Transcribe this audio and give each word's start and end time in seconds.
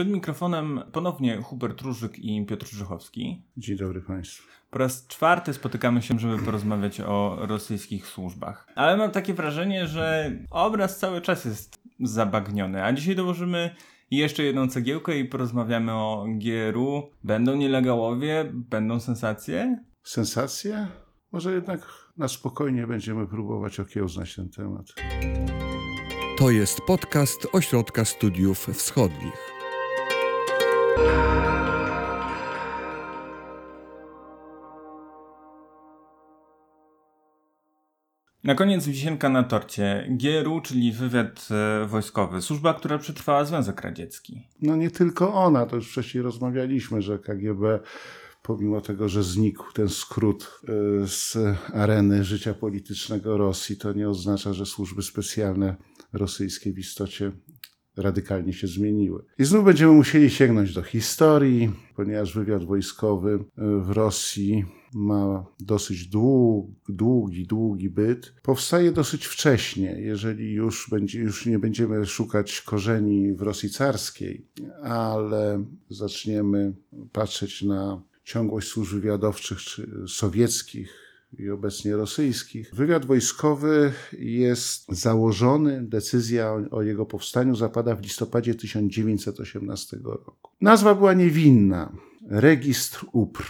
Przed 0.00 0.12
mikrofonem 0.12 0.80
ponownie 0.92 1.42
Hubert 1.42 1.80
Różyk 1.80 2.18
i 2.18 2.46
Piotr 2.46 2.66
Żychowski. 2.66 3.42
Dzień 3.56 3.76
dobry 3.76 4.02
Państwu. 4.02 4.48
Po 4.70 4.78
raz 4.78 5.06
czwarty 5.06 5.54
spotykamy 5.54 6.02
się, 6.02 6.18
żeby 6.18 6.38
porozmawiać 6.38 7.00
o 7.00 7.36
rosyjskich 7.40 8.06
służbach. 8.06 8.66
Ale 8.74 8.96
mam 8.96 9.10
takie 9.10 9.34
wrażenie, 9.34 9.86
że 9.86 10.32
obraz 10.50 10.98
cały 10.98 11.20
czas 11.20 11.44
jest 11.44 11.82
zabagniony. 12.00 12.84
A 12.84 12.92
dzisiaj 12.92 13.16
dołożymy 13.16 13.74
jeszcze 14.10 14.42
jedną 14.42 14.68
cegiełkę 14.68 15.18
i 15.18 15.24
porozmawiamy 15.24 15.92
o 15.92 16.26
GRU. 16.28 17.10
Będą 17.24 17.56
nielegałowie? 17.56 18.50
Będą 18.54 19.00
sensacje? 19.00 19.84
Sensacje? 20.02 20.86
Może 21.32 21.54
jednak 21.54 21.86
na 22.16 22.28
spokojnie 22.28 22.86
będziemy 22.86 23.26
próbować 23.26 23.80
okiełznać 23.80 24.34
ten 24.36 24.48
temat. 24.50 24.86
To 26.38 26.50
jest 26.50 26.80
podcast 26.86 27.46
Ośrodka 27.52 28.04
Studiów 28.04 28.66
Wschodnich. 28.66 29.49
Na 38.44 38.54
koniec 38.54 38.86
wisienka 38.86 39.28
na 39.28 39.42
torcie. 39.42 40.08
GRU, 40.10 40.60
czyli 40.60 40.92
wywiad 40.92 41.48
e, 41.50 41.86
wojskowy. 41.86 42.42
Służba, 42.42 42.74
która 42.74 42.98
przetrwała 42.98 43.44
Związek 43.44 43.80
Radziecki. 43.80 44.48
No 44.62 44.76
nie 44.76 44.90
tylko 44.90 45.34
ona, 45.34 45.66
to 45.66 45.76
już 45.76 45.90
wcześniej 45.90 46.22
rozmawialiśmy, 46.22 47.02
że 47.02 47.18
KGB 47.18 47.80
pomimo 48.42 48.80
tego, 48.80 49.08
że 49.08 49.22
znikł 49.22 49.72
ten 49.72 49.88
skrót 49.88 50.60
e, 50.68 50.72
z 51.06 51.38
areny 51.74 52.24
życia 52.24 52.54
politycznego 52.54 53.36
Rosji, 53.36 53.76
to 53.76 53.92
nie 53.92 54.08
oznacza, 54.08 54.52
że 54.52 54.66
służby 54.66 55.02
specjalne 55.02 55.76
rosyjskie 56.12 56.72
w 56.72 56.78
istocie 56.78 57.32
radykalnie 57.96 58.52
się 58.52 58.66
zmieniły. 58.66 59.24
I 59.38 59.44
znów 59.44 59.64
będziemy 59.64 59.92
musieli 59.92 60.30
sięgnąć 60.30 60.74
do 60.74 60.82
historii, 60.82 61.72
ponieważ 61.96 62.34
wywiad 62.34 62.64
wojskowy 62.64 63.32
e, 63.32 63.38
w 63.80 63.90
Rosji 63.90 64.64
ma 64.94 65.46
dosyć 65.60 66.06
długi, 66.08 66.74
długi, 66.88 67.46
długi 67.46 67.90
byt. 67.90 68.34
Powstaje 68.42 68.92
dosyć 68.92 69.26
wcześnie, 69.26 69.96
jeżeli 70.00 70.52
już, 70.52 70.90
będzie, 70.90 71.20
już 71.20 71.46
nie 71.46 71.58
będziemy 71.58 72.06
szukać 72.06 72.60
korzeni 72.60 73.32
w 73.32 73.42
Rosji 73.42 73.70
carskiej, 73.70 74.46
ale 74.82 75.64
zaczniemy 75.90 76.72
patrzeć 77.12 77.62
na 77.62 78.02
ciągłość 78.24 78.68
służb 78.68 78.94
wywiadowczych 78.94 79.58
czy 79.58 79.90
sowieckich 80.08 81.09
i 81.38 81.50
obecnie 81.50 81.96
rosyjskich. 81.96 82.74
Wywiad 82.74 83.06
wojskowy 83.06 83.92
jest 84.18 84.84
założony, 84.88 85.82
decyzja 85.82 86.52
o 86.70 86.82
jego 86.82 87.06
powstaniu 87.06 87.56
zapada 87.56 87.96
w 87.96 88.02
listopadzie 88.02 88.54
1918 88.54 89.96
roku. 90.04 90.50
Nazwa 90.60 90.94
była 90.94 91.14
niewinna. 91.14 91.92
Registr 92.28 93.06
UPR, 93.12 93.44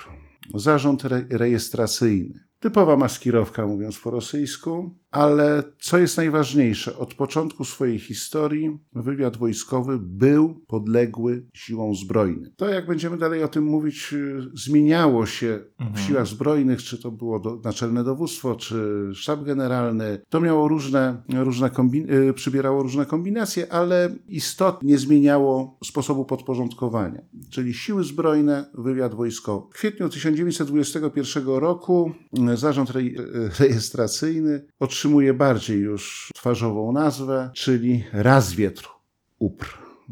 zarząd 0.54 1.04
re 1.04 1.24
rejestracyjny. 1.30 2.40
Typowa 2.60 2.96
maskirowka, 2.96 3.66
mówiąc 3.66 3.98
po 3.98 4.10
rosyjsku, 4.10 4.94
ale 5.10 5.62
co 5.80 5.98
jest 5.98 6.16
najważniejsze, 6.16 6.98
od 6.98 7.14
początku 7.14 7.64
swojej 7.64 7.98
historii 7.98 8.78
wywiad 8.92 9.36
wojskowy 9.36 9.98
był 9.98 10.64
podległy 10.66 11.46
siłom 11.54 11.94
zbrojnym. 11.94 12.50
To, 12.56 12.68
jak 12.68 12.86
będziemy 12.86 13.18
dalej 13.18 13.44
o 13.44 13.48
tym 13.48 13.64
mówić, 13.64 14.14
zmieniało 14.54 15.26
się 15.26 15.60
mhm. 15.78 15.96
w 15.96 16.00
siłach 16.00 16.26
zbrojnych, 16.26 16.82
czy 16.82 17.02
to 17.02 17.10
było 17.10 17.40
do, 17.40 17.60
naczelne 17.64 18.04
dowództwo, 18.04 18.54
czy 18.54 19.10
sztab 19.14 19.44
generalny. 19.44 20.20
To 20.28 20.40
miało 20.40 20.68
różne, 20.68 21.22
różne 21.28 21.70
y, 22.28 22.34
przybierało 22.34 22.82
różne 22.82 23.06
kombinacje, 23.06 23.72
ale 23.72 24.16
istotnie 24.28 24.98
zmieniało 24.98 25.78
sposobu 25.84 26.24
podporządkowania. 26.24 27.22
Czyli 27.50 27.74
siły 27.74 28.04
zbrojne, 28.04 28.70
wywiad 28.74 29.14
wojskowy. 29.14 29.66
W 29.70 29.74
kwietniu 29.74 30.08
1921 30.08 31.46
roku 31.46 32.12
zarząd 32.54 32.92
rejestracyjny 33.58 34.66
otrzymuje 35.00 35.34
bardziej 35.34 35.80
już 35.80 36.30
twarzową 36.34 36.92
nazwę, 36.92 37.50
czyli 37.54 38.04
Razwietr 38.12 38.88
UPR. 39.38 39.66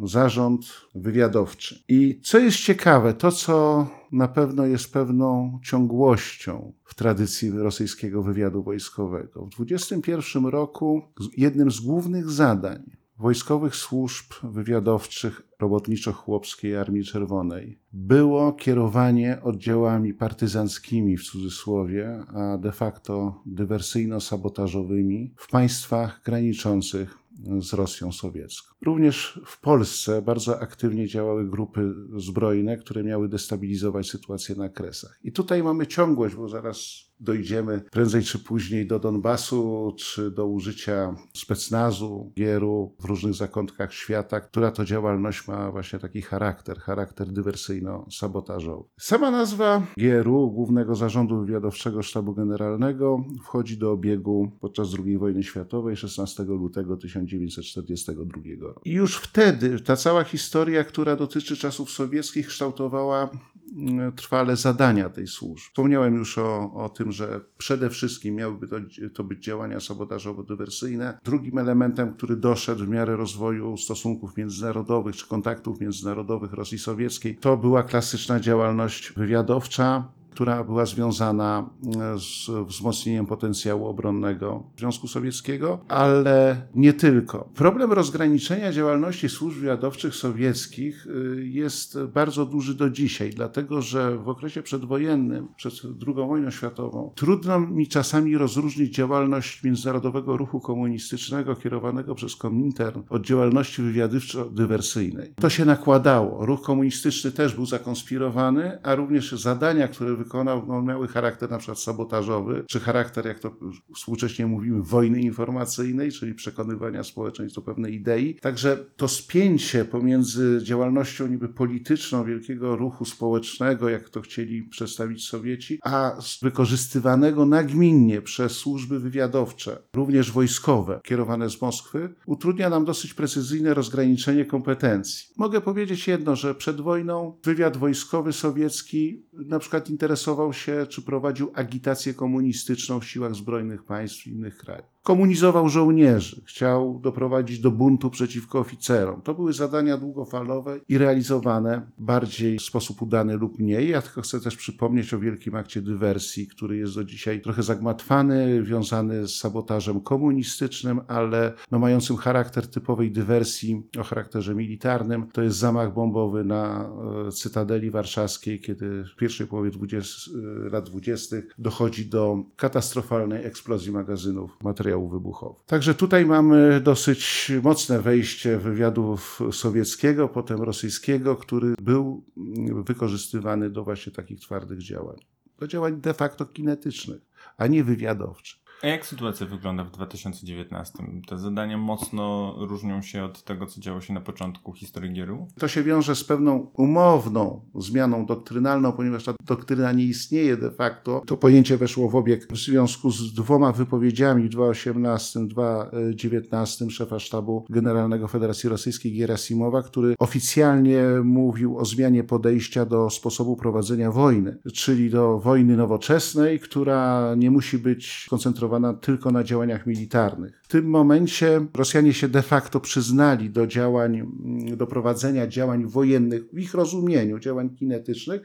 Zarząd 0.05 0.67
wywiadowczy. 0.95 1.83
I 1.89 2.21
co 2.25 2.39
jest 2.39 2.59
ciekawe, 2.59 3.15
to 3.15 3.33
co 3.33 3.87
na 4.13 4.29
pewno 4.29 4.67
jest 4.67 4.93
pewną 4.93 5.61
ciągłością 5.65 6.73
w 6.85 6.95
tradycji 6.95 7.51
rosyjskiego 7.51 8.23
wywiadu 8.23 8.63
wojskowego. 8.63 9.47
W 9.47 9.51
2021 9.51 10.47
roku 10.47 11.03
jednym 11.37 11.71
z 11.71 11.81
głównych 11.81 12.31
zadań 12.31 12.98
wojskowych 13.19 13.77
służb 13.77 14.25
wywiadowczych 14.43 15.43
robotniczo-chłopskiej 15.61 16.77
Armii 16.77 17.05
Czerwonej 17.05 17.79
było 17.93 18.53
kierowanie 18.53 19.39
oddziałami 19.43 20.15
partyzanckimi 20.15 21.17
w 21.17 21.25
cudzysłowie, 21.25 22.25
a 22.35 22.59
de 22.59 22.73
facto 22.73 23.43
dywersyjno-sabotażowymi 23.47 25.31
w 25.37 25.51
państwach 25.51 26.23
graniczących 26.25 27.19
z 27.61 27.73
Rosją 27.73 28.13
sowiecką. 28.13 28.75
Również 28.83 29.41
w 29.47 29.61
Polsce 29.61 30.23
bardzo 30.23 30.61
aktywnie 30.61 31.07
działały 31.07 31.49
grupy 31.49 31.95
zbrojne, 32.17 32.77
które 32.77 33.05
miały 33.05 33.29
destabilizować 33.29 34.11
sytuację 34.11 34.55
na 34.55 34.69
Kresach. 34.69 35.19
I 35.25 35.33
tutaj 35.33 35.63
mamy 35.63 35.87
ciągłość, 35.87 36.35
bo 36.35 36.49
zaraz 36.49 37.09
dojdziemy 37.21 37.81
prędzej 37.91 38.23
czy 38.23 38.39
później 38.39 38.87
do 38.87 38.99
Donbasu, 38.99 39.95
czy 39.99 40.31
do 40.31 40.47
użycia 40.47 41.17
specnazu, 41.35 42.33
gieru 42.37 42.95
w 43.01 43.05
różnych 43.05 43.35
zakątkach 43.35 43.93
świata, 43.93 44.41
która 44.41 44.71
to 44.71 44.85
działalność 44.85 45.49
ma 45.49 45.71
właśnie 45.71 45.99
taki 45.99 46.23
charakter, 46.23 46.79
charakter 46.79 47.29
dywersyjno-sabotażowy. 47.29 48.85
Sama 49.01 49.31
nazwa 49.31 49.83
gieru, 49.99 50.51
Głównego 50.51 50.95
Zarządu 50.95 51.41
Wywiadowczego 51.41 52.03
Sztabu 52.03 52.35
Generalnego, 52.35 53.25
wchodzi 53.45 53.79
do 53.79 53.93
obiegu 53.93 54.53
podczas 54.61 54.89
II 55.07 55.19
wojny 55.19 55.43
światowej 55.43 55.97
16 55.97 56.43
lutego 56.43 56.97
1942 56.97 58.41
I 58.85 58.93
już 58.93 59.17
wtedy 59.17 59.81
ta 59.81 59.97
cała 59.97 60.25
historia, 60.25 60.85
która 60.85 61.17
dotyczy 61.17 61.57
czasów 61.57 61.91
sowieckich, 61.91 62.47
kształtowała 62.47 63.29
mm, 63.77 64.13
trwale 64.13 64.57
zadania 64.57 65.11
tej 65.11 65.27
służby. 65.27 65.61
Wspomniałem 65.61 66.15
już 66.15 66.39
o, 66.39 66.73
o 66.75 66.89
tym, 66.89 67.13
że 67.13 67.41
przede 67.59 67.91
wszystkim 67.91 68.35
miałyby 68.35 68.69
to, 68.69 68.77
to 69.15 69.25
być 69.25 69.45
działania 69.45 69.79
sabotażowo-dywersyjne. 69.79 71.19
Drugim 71.25 71.59
elementem, 71.59 72.15
który 72.15 72.37
doszedł 72.37 72.85
w 72.85 72.89
miarę 72.89 73.17
rozwoju 73.17 73.77
stosunków 73.77 74.37
międzynarodowych 74.37 75.17
czy 75.17 75.27
kontaktów 75.27 75.81
międzynarodowych 75.81 76.53
Rosji 76.53 76.79
Sowieckiej, 76.79 77.37
to 77.37 77.57
była 77.57 77.83
klasyczna 77.83 78.41
działalność 78.41 79.13
wywiadowcza, 79.13 80.18
która 80.31 80.65
była 80.65 80.87
związana 80.87 81.71
e, 82.15 82.19
z 82.19 82.51
wzmocnieniem 82.67 83.27
potencjału 83.27 83.87
obronnego 83.87 84.63
Związku 84.79 85.09
Sowieckiego, 85.09 85.79
ale 85.89 86.63
nie 86.75 86.93
tylko. 86.93 87.49
Problem 87.55 87.93
rozgraniczenia 87.93 88.73
działalności 88.73 89.29
służb 89.29 89.59
wywiadowczych 89.59 90.15
sowieckich 90.15 91.07
e, 91.07 91.41
jest 91.41 91.99
bardzo 92.03 92.47
duży 92.47 92.75
do 92.75 92.91
dzisiaj, 92.91 93.31
dlatego 93.31 93.83
że 93.83 94.19
w 94.19 94.29
okresie 94.29 94.63
przedwojennym, 94.63 95.49
przed 95.57 95.75
II 96.07 96.15
wojną 96.15 96.51
światową, 96.51 97.13
trudno 97.15 97.61
mi 97.61 97.89
czasami 97.89 98.39
rozróżnić 98.39 98.95
działalność 98.95 99.63
międzynarodowego 99.65 100.37
ruchu 100.37 100.61
komunistycznego 100.61 101.57
kierowanego 101.57 102.15
przez 102.15 102.37
Komintern 102.37 103.03
od 103.09 103.27
działalności 103.27 103.83
wywiadowczo-dywersyjnej. 103.83 105.35
To 105.41 105.51
się 105.51 105.65
nakładało. 105.65 106.47
Ruch 106.47 106.63
komunistyczny 106.63 107.33
też 107.33 107.55
był 107.55 107.67
zakonspirowany, 107.67 108.79
a 108.83 108.95
również 108.95 109.33
zadania, 109.33 109.89
które 109.89 110.18
wykonał, 110.19 110.67
no, 110.67 110.83
miały 110.83 111.09
charakter 111.09 111.51
na 111.51 111.59
przykład 111.59 111.79
sabotażowy, 111.79 112.65
czy 112.69 112.81
charakter, 112.81 113.27
jak 113.27 113.39
to 113.39 113.57
współcześnie 113.95 114.47
mówimy, 114.47 114.83
wojny 114.83 115.21
informacyjnej, 115.21 116.13
czyli 116.13 116.35
przekonywania 116.35 117.05
społeczeństw 117.05 117.57
do 117.57 117.63
pewnej 117.63 117.95
idei. 117.95 118.35
Także 118.35 118.85
to 118.97 119.09
spięcie 119.09 119.85
pomiędzy 119.85 120.61
działalnością 120.63 121.27
niby 121.27 121.49
polityczną 121.49 122.25
wielkiego 122.25 122.77
ruchu 122.77 123.05
społecznego, 123.05 123.89
jak 123.89 124.09
to 124.09 124.21
chcieli 124.21 124.63
przedstawić 124.63 125.29
Sowieci, 125.29 125.79
a 125.83 126.19
wykorzystywanego 126.43 127.47
nagminnie 127.47 128.23
przez 128.23 128.53
służby 128.53 129.01
wywiadowcze, 129.01 129.83
również 129.95 130.33
wojskowe, 130.33 131.01
kierowane 131.05 131.51
z 131.51 131.63
Moskwy, 131.63 132.15
utrudnia 132.27 132.71
nam 132.71 132.85
dosyć 132.85 133.15
precyzyjne 133.15 133.75
rozgraniczenie 133.75 134.45
kompetencji. 134.45 135.29
Mogę 135.37 135.61
powiedzieć 135.61 136.09
jedno, 136.09 136.37
że 136.37 136.55
przed 136.55 136.81
wojną 136.81 137.39
wywiad 137.45 137.77
wojskowy 137.77 138.33
sowiecki 138.33 139.23
na 139.33 139.59
przykład 139.59 139.91
interesował 139.91 140.08
interesował 140.09 140.53
się, 140.53 140.87
czy 140.89 141.03
prowadził 141.03 141.51
agitację 141.55 142.15
komunistyczną 142.15 143.01
w 143.01 143.05
siłach 143.05 143.35
zbrojnych 143.35 143.85
państw 143.85 144.27
innych 144.27 144.57
krajów. 144.57 144.99
Komunizował 145.09 145.69
żołnierzy, 145.69 146.43
chciał 146.47 147.01
doprowadzić 147.03 147.61
do 147.61 147.71
buntu 147.71 148.11
przeciwko 148.11 148.59
oficerom. 148.59 149.23
To 149.23 149.35
były 149.35 149.53
zadania 149.53 149.97
długofalowe 149.97 150.81
i 150.89 150.99
realizowane 150.99 151.91
bardziej 151.99 152.59
w 152.59 152.63
sposób 152.63 153.03
udany 153.03 153.37
lub 153.37 153.59
mniej. 153.59 153.89
Ja 153.89 154.03
tylko 154.03 154.23
chcę 154.23 154.41
też 154.41 154.57
przypomnieć 154.57 155.15
o 155.15 155.19
wielkim 155.19 155.55
akcie 155.55 155.83
dywersji, 155.83 156.47
który 156.47 156.77
jest 156.77 156.95
do 156.95 157.05
dzisiaj 157.05 157.41
trochę 157.41 157.63
zagmatwany, 157.63 158.63
wiązany 158.63 159.29
z 159.29 159.35
sabotażem 159.37 160.01
komunistycznym, 160.01 161.01
ale 161.07 161.53
no, 161.71 161.79
mającym 161.79 162.17
charakter 162.17 162.67
typowej 162.67 163.11
dywersji 163.11 163.83
o 164.01 164.03
charakterze 164.03 164.55
militarnym. 164.55 165.27
To 165.33 165.43
jest 165.43 165.57
zamach 165.57 165.95
bombowy 165.95 166.45
na 166.45 166.91
e, 167.29 167.33
Cytadeli 167.33 167.91
Warszawskiej, 167.91 168.61
kiedy 168.61 169.05
w 169.05 169.17
pierwszej 169.17 169.47
połowie 169.47 169.71
20, 169.71 169.98
e, 169.99 170.71
lat 170.71 170.91
20. 170.91 171.37
dochodzi 171.59 172.07
do 172.07 172.45
katastrofalnej 172.57 173.47
eksplozji 173.47 173.93
magazynów 173.93 174.57
materiałów 174.63 175.13
wybuchowych. 175.13 175.65
Także 175.67 175.95
tutaj 175.95 176.27
mamy 176.27 176.81
dosyć 176.81 177.53
mocne 177.63 178.01
wejście 178.01 178.59
wywiadu 178.59 179.19
sowieckiego, 179.53 180.29
potem 180.29 180.63
rosyjskiego, 180.63 181.37
który 181.37 181.75
był 181.83 182.25
mm, 182.37 182.85
wykorzystywany 182.85 183.71
do 183.71 183.85
właśnie 183.85 184.13
takich 184.13 184.41
twardych 184.41 184.79
działań. 184.79 185.17
Do 185.59 185.67
działań 185.67 186.01
de 186.01 186.15
facto 186.15 186.47
kinetycznych, 186.47 187.23
a 187.57 187.67
nie 187.67 187.85
wywiadowczych. 187.85 188.68
A 188.83 188.87
jak 188.87 189.07
sytuacja 189.07 189.47
wygląda 189.47 189.85
w 189.85 189.91
2019? 189.91 190.99
Te 191.29 191.39
zadania 191.39 191.79
mocno 191.79 192.55
różnią 192.59 193.03
się 193.03 193.25
od 193.25 193.43
tego, 193.43 193.67
co 193.67 193.81
działo 193.81 194.01
się 194.01 194.15
na 194.15 194.21
początku 194.21 194.73
historii 194.73 195.13
Gieru? 195.13 195.49
To 195.59 195.69
się 195.69 195.83
wiąże 195.83 196.15
z 196.15 196.25
pewną 196.25 196.71
umowną 196.75 197.61
zmianą 197.75 198.27
doktrynalną, 198.27 198.93
ponieważ 198.93 199.25
ta 199.25 199.35
doktryna 199.47 199.93
nie 199.93 200.05
istnieje 200.05 200.57
de 200.57 200.71
facto. 200.71 201.23
To 201.27 201.37
pojęcie 201.37 201.77
weszło 201.77 202.09
w 202.09 202.17
obieg 202.17 202.53
w 202.53 202.57
związku 202.57 203.11
z 203.11 203.35
dwoma 203.35 203.73
wypowiedziami 203.73 204.43
w 204.43 204.49
2018, 204.49 205.47
2019 205.47 206.91
szefa 206.91 207.19
sztabu 207.19 207.65
generalnego 207.71 208.29
Federacji 208.29 208.69
Rosyjskiej 208.69 209.19
Gerasimowa, 209.19 209.83
który 209.83 210.15
oficjalnie 210.19 211.03
mówił 211.25 211.79
o 211.79 211.85
zmianie 211.85 212.25
podejścia 212.25 212.85
do 212.87 213.11
sposobu 213.11 213.57
prowadzenia 213.57 214.13
wojny, 214.13 214.59
czyli 214.75 215.11
do 215.11 215.39
wojny 215.39 215.77
nowoczesnej, 215.77 216.61
która 216.61 217.35
nie 217.35 217.51
musi 217.51 217.79
być 217.79 218.25
skoncentrowana 218.27 218.68
tylko 219.01 219.31
na 219.31 219.45
działaniach 219.45 219.87
militarnych. 219.87 220.61
W 220.63 220.69
tym 220.69 220.91
momencie 220.91 221.67
Rosjanie 221.75 222.15
się 222.15 222.29
de 222.29 222.43
facto 222.43 222.81
przyznali 222.81 223.51
do 223.51 223.67
działań, 223.67 224.33
do 224.77 224.87
prowadzenia 224.87 225.47
działań 225.47 225.87
wojennych 225.87 226.43
w 226.53 226.59
ich 226.59 226.75
rozumieniu, 226.75 227.39
działań 227.39 227.71
kinetycznych, 227.71 228.43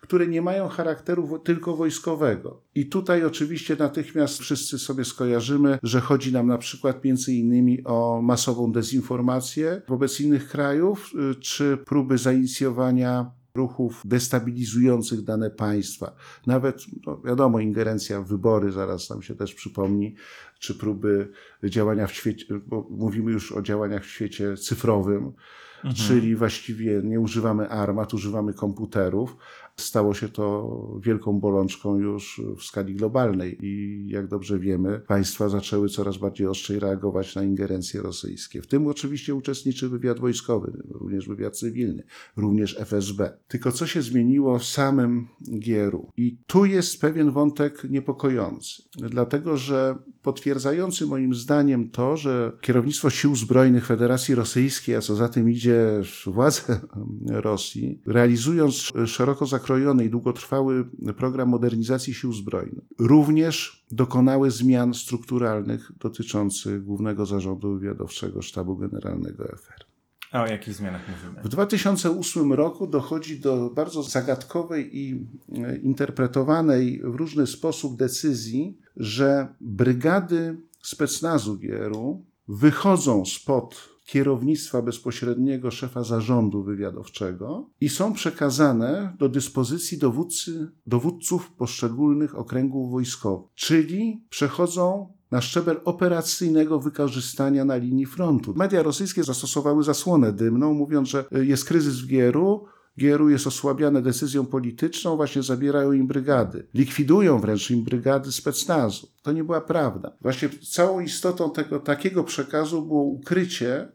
które 0.00 0.26
nie 0.26 0.42
mają 0.42 0.68
charakteru 0.68 1.38
tylko 1.38 1.76
wojskowego. 1.76 2.62
I 2.74 2.86
tutaj 2.86 3.24
oczywiście 3.24 3.76
natychmiast 3.76 4.38
wszyscy 4.38 4.78
sobie 4.78 5.04
skojarzymy, 5.04 5.78
że 5.82 6.00
chodzi 6.00 6.32
nam 6.32 6.46
na 6.46 6.58
przykład 6.58 7.04
między 7.04 7.32
innymi 7.32 7.84
o 7.84 8.22
masową 8.22 8.72
dezinformację 8.72 9.82
wobec 9.88 10.20
innych 10.20 10.48
krajów, 10.48 11.10
y, 11.32 11.34
czy 11.34 11.78
próby 11.86 12.18
zainicjowania 12.18 13.30
ruchów 13.56 14.02
destabilizujących 14.04 15.22
dane 15.22 15.50
państwa. 15.50 16.16
Nawet, 16.46 16.82
no 17.06 17.20
wiadomo, 17.24 17.60
ingerencja 17.60 18.20
w 18.20 18.28
wybory, 18.28 18.72
zaraz 18.72 19.10
nam 19.10 19.22
się 19.22 19.34
też 19.34 19.54
przypomni, 19.54 20.14
czy 20.58 20.74
próby 20.74 21.32
działania 21.64 22.06
w 22.06 22.12
świecie, 22.12 22.46
bo 22.66 22.86
mówimy 22.90 23.32
już 23.32 23.52
o 23.52 23.62
działaniach 23.62 24.04
w 24.04 24.10
świecie 24.10 24.56
cyfrowym, 24.56 25.32
mhm. 25.76 25.94
czyli 25.94 26.36
właściwie 26.36 27.00
nie 27.04 27.20
używamy 27.20 27.68
armat, 27.68 28.14
używamy 28.14 28.54
komputerów, 28.54 29.36
Stało 29.80 30.14
się 30.14 30.28
to 30.28 30.76
wielką 31.02 31.40
bolączką 31.40 31.98
już 31.98 32.40
w 32.58 32.62
skali 32.62 32.94
globalnej 32.94 33.58
i 33.66 34.04
jak 34.08 34.28
dobrze 34.28 34.58
wiemy, 34.58 35.00
państwa 35.06 35.48
zaczęły 35.48 35.88
coraz 35.88 36.16
bardziej 36.16 36.46
ostrzej 36.46 36.80
reagować 36.80 37.34
na 37.34 37.42
ingerencje 37.42 38.02
rosyjskie. 38.02 38.62
W 38.62 38.66
tym 38.66 38.86
oczywiście 38.86 39.34
uczestniczy 39.34 39.88
wywiad 39.88 40.20
wojskowy, 40.20 40.82
również 40.90 41.28
wywiad 41.28 41.56
cywilny, 41.58 42.02
również 42.36 42.80
FSB. 42.80 43.38
Tylko 43.48 43.72
co 43.72 43.86
się 43.86 44.02
zmieniło 44.02 44.58
w 44.58 44.64
samym 44.64 45.28
Gieru? 45.58 46.10
I 46.16 46.38
tu 46.46 46.64
jest 46.64 47.00
pewien 47.00 47.30
wątek 47.30 47.84
niepokojący, 47.90 48.82
dlatego 48.96 49.56
że 49.56 49.98
potwierdzający 50.22 51.06
moim 51.06 51.34
zdaniem 51.34 51.90
to, 51.90 52.16
że 52.16 52.52
kierownictwo 52.60 53.10
sił 53.10 53.36
zbrojnych 53.36 53.86
Federacji 53.86 54.34
Rosyjskiej, 54.34 54.96
a 54.96 55.00
co 55.00 55.14
za 55.14 55.28
tym 55.28 55.50
idzie 55.50 56.02
władze 56.26 56.80
Rosji, 57.26 58.00
realizując 58.06 58.92
szeroko 59.06 59.46
zakrojone 59.46 59.65
zakrojony 59.66 60.04
i 60.04 60.10
długotrwały 60.10 60.84
program 61.16 61.48
modernizacji 61.48 62.14
sił 62.14 62.32
zbrojnych 62.32 62.84
również 62.98 63.84
dokonały 63.90 64.50
zmian 64.50 64.94
strukturalnych 64.94 65.92
dotyczących 66.00 66.84
Głównego 66.84 67.26
Zarządu 67.26 67.78
Wywiadowczego 67.78 68.42
Sztabu 68.42 68.76
Generalnego 68.76 69.44
FR. 69.44 69.84
A 70.32 70.42
o 70.42 70.46
jakich 70.46 70.74
zmianach 70.74 71.02
mówimy? 71.08 71.42
W 71.42 71.48
2008 71.48 72.52
roku 72.52 72.86
dochodzi 72.86 73.40
do 73.40 73.70
bardzo 73.70 74.02
zagadkowej 74.02 74.98
i 74.98 75.26
e, 75.54 75.76
interpretowanej 75.76 77.02
w 77.04 77.14
różny 77.14 77.46
sposób 77.46 77.96
decyzji, 77.96 78.78
że 78.96 79.48
brygady 79.60 80.56
specnazu 80.82 81.58
GRU 81.58 82.24
wychodzą 82.48 83.24
spod 83.24 83.95
kierownictwa 84.06 84.82
bezpośredniego 84.82 85.70
szefa 85.70 86.04
zarządu 86.04 86.62
wywiadowczego 86.62 87.70
i 87.80 87.88
są 87.88 88.12
przekazane 88.12 89.16
do 89.18 89.28
dyspozycji 89.28 89.98
dowódcy, 89.98 90.70
dowódców 90.86 91.52
poszczególnych 91.52 92.38
okręgów 92.38 92.90
wojskowych, 92.90 93.46
czyli 93.54 94.24
przechodzą 94.30 95.12
na 95.30 95.40
szczebel 95.40 95.80
operacyjnego 95.84 96.80
wykorzystania 96.80 97.64
na 97.64 97.76
linii 97.76 98.06
frontu. 98.06 98.54
Media 98.56 98.82
rosyjskie 98.82 99.24
zastosowały 99.24 99.84
zasłonę 99.84 100.32
dymną, 100.32 100.74
mówiąc, 100.74 101.08
że 101.08 101.24
jest 101.32 101.64
kryzys 101.64 102.00
w 102.00 102.06
Gieru, 102.06 102.66
Gieru 102.98 103.30
jest 103.30 103.46
osłabiane 103.46 104.02
decyzją 104.02 104.46
polityczną, 104.46 105.16
właśnie 105.16 105.42
zabierają 105.42 105.92
im 105.92 106.06
brygady. 106.06 106.66
Likwidują 106.74 107.38
wręcz 107.38 107.70
im 107.70 107.84
brygady 107.84 108.32
specnazu. 108.32 109.08
To 109.22 109.32
nie 109.32 109.44
była 109.44 109.60
prawda. 109.60 110.12
Właśnie 110.20 110.48
całą 110.48 111.00
istotą 111.00 111.50
tego 111.50 111.80
takiego 111.80 112.24
przekazu 112.24 112.82
było 112.82 113.02
ukrycie 113.02 113.88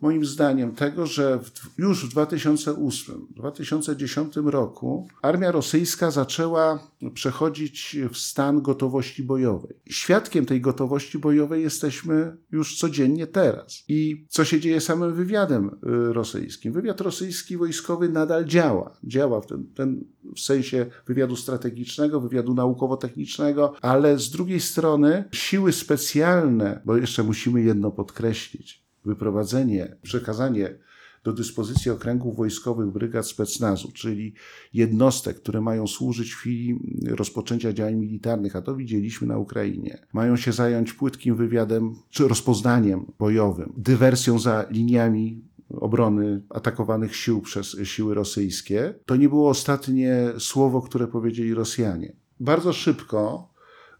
moim 0.00 0.24
zdaniem 0.24 0.74
tego, 0.74 1.06
że 1.06 1.38
w, 1.38 1.50
już 1.78 2.06
w 2.06 2.14
2008-2010 2.14 4.48
roku 4.48 5.08
armia 5.22 5.52
rosyjska 5.52 6.10
zaczęła 6.10 6.90
przechodzić 7.14 7.96
w 8.12 8.18
stan 8.18 8.62
gotowości 8.62 9.22
bojowej. 9.22 9.76
Świadkiem 9.88 10.46
tej 10.46 10.60
gotowości 10.60 11.18
bojowej 11.18 11.62
jesteśmy 11.62 12.36
już 12.52 12.78
codziennie 12.78 13.26
teraz. 13.26 13.84
I 13.88 14.26
co 14.28 14.44
się 14.44 14.60
dzieje 14.60 14.80
samym 14.80 15.14
wywiadem 15.14 15.68
y, 15.68 15.70
rosyjskim? 16.12 16.72
Wywiad 16.72 17.00
rosyjski 17.00 17.56
wojskowy 17.56 18.08
nadal 18.08 18.44
działa. 18.44 18.96
Działa 19.04 19.40
w, 19.40 19.46
ten, 19.46 19.66
ten, 19.74 20.04
w 20.36 20.40
sensie 20.40 20.86
wywiadu 21.06 21.36
strategicznego, 21.36 22.20
wywiadu 22.20 22.54
naukowo-technicznego, 22.54 23.74
ale 23.82 24.18
z 24.18 24.30
drugiej 24.30 24.60
strony 24.60 25.24
siły 25.32 25.72
specjalne, 25.72 26.80
bo 26.84 26.96
jeszcze 26.96 27.22
musimy 27.22 27.62
jedno 27.62 27.90
podkreślić, 27.90 28.89
wyprowadzenie, 29.04 29.96
przekazanie 30.02 30.78
do 31.24 31.32
dyspozycji 31.32 31.90
okręgów 31.90 32.36
wojskowych 32.36 32.90
brygad 32.90 33.26
specnazu, 33.26 33.92
czyli 33.92 34.34
jednostek, 34.72 35.36
które 35.36 35.60
mają 35.60 35.86
służyć 35.86 36.32
w 36.32 36.36
chwili 36.36 36.78
rozpoczęcia 37.08 37.72
działań 37.72 37.96
militarnych, 37.96 38.56
a 38.56 38.62
to 38.62 38.76
widzieliśmy 38.76 39.26
na 39.26 39.38
Ukrainie, 39.38 40.06
mają 40.12 40.36
się 40.36 40.52
zająć 40.52 40.92
płytkim 40.92 41.34
wywiadem 41.34 41.94
czy 42.10 42.28
rozpoznaniem 42.28 43.06
bojowym, 43.18 43.72
dywersją 43.76 44.38
za 44.38 44.66
liniami 44.70 45.50
obrony 45.70 46.42
atakowanych 46.48 47.16
sił 47.16 47.40
przez 47.40 47.76
siły 47.84 48.14
rosyjskie. 48.14 48.94
To 49.06 49.16
nie 49.16 49.28
było 49.28 49.50
ostatnie 49.50 50.32
słowo, 50.38 50.82
które 50.82 51.06
powiedzieli 51.06 51.54
Rosjanie. 51.54 52.16
Bardzo 52.40 52.72
szybko, 52.72 53.50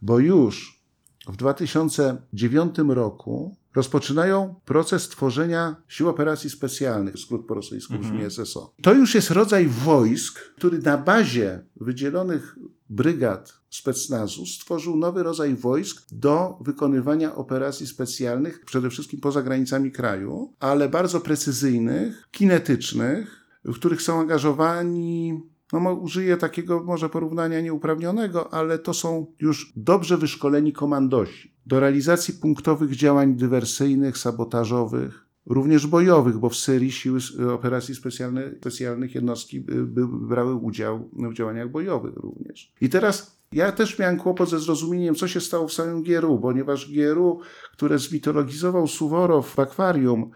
bo 0.02 0.19
już 0.19 0.83
w 1.28 1.37
2009 1.37 2.78
roku 2.88 3.57
rozpoczynają 3.75 4.55
proces 4.65 5.09
tworzenia 5.09 5.77
sił 5.89 6.09
operacji 6.09 6.50
specjalnych, 6.50 7.19
skrót 7.19 7.47
po 7.47 7.55
rosyjsku 7.55 7.95
brzmi 7.95 8.25
mhm. 8.25 8.31
SSO. 8.31 8.75
To 8.83 8.95
już 8.95 9.15
jest 9.15 9.31
rodzaj 9.31 9.67
wojsk, 9.67 10.41
który 10.57 10.79
na 10.79 10.99
bazie 10.99 11.65
wydzielonych 11.77 12.59
brygad 12.91 13.61
specnazu 13.71 14.47
stworzył 14.47 14.97
nowy 14.97 15.23
rodzaj 15.23 15.55
wojsk 15.55 16.03
do 16.12 16.59
wykonywania 16.61 17.35
operacji 17.35 17.87
specjalnych, 17.87 18.65
przede 18.65 18.91
wszystkim 18.91 19.21
poza 19.21 19.43
granicami 19.43 19.93
kraju, 19.93 20.55
ale 20.61 20.89
bardzo 20.89 21.21
precyzyjnych, 21.21 22.29
kinetycznych, 22.31 23.47
w 23.65 23.75
których 23.75 24.03
są 24.03 24.21
angażowani 24.21 25.43
no, 25.73 25.95
użyję 25.95 26.37
takiego 26.37 26.85
może 26.85 27.09
porównania 27.09 27.61
nieuprawnionego, 27.61 28.55
ale 28.55 28.79
to 28.79 28.95
są 28.95 29.27
już 29.41 29.73
dobrze 29.77 30.17
wyszkoleni 30.17 30.73
komandosi 30.73 31.55
do 31.67 31.81
realizacji 31.81 32.35
punktowych 32.35 32.97
działań 32.97 33.35
dywersyjnych, 33.35 34.19
sabotażowych, 34.19 35.27
również 35.47 35.87
bojowych, 35.87 36.39
bo 36.39 36.49
w 36.49 36.57
Syrii 36.57 36.93
siły 36.93 37.21
operacji 37.53 37.95
specjalnych, 37.95 38.59
specjalnych 38.61 39.15
jednostki 39.15 39.65
brały 40.07 40.55
udział 40.55 41.11
w 41.12 41.35
działaniach 41.35 41.71
bojowych 41.71 42.17
również. 42.17 42.73
I 42.81 42.89
teraz 42.89 43.41
ja 43.53 43.73
też 43.73 43.99
miałem 43.99 44.17
kłopot 44.17 44.50
ze 44.50 44.59
zrozumieniem, 44.59 45.15
co 45.15 45.29
się 45.29 45.41
stało 45.41 45.69
w 45.69 45.73
samym 45.73 46.03
GRU, 46.03 46.39
ponieważ 46.39 46.93
GRU, 46.93 47.41
które 47.73 47.99
zmitologizował 47.99 48.87
Suworow 48.87 49.47
w 49.47 49.59
akwarium, 49.59 50.31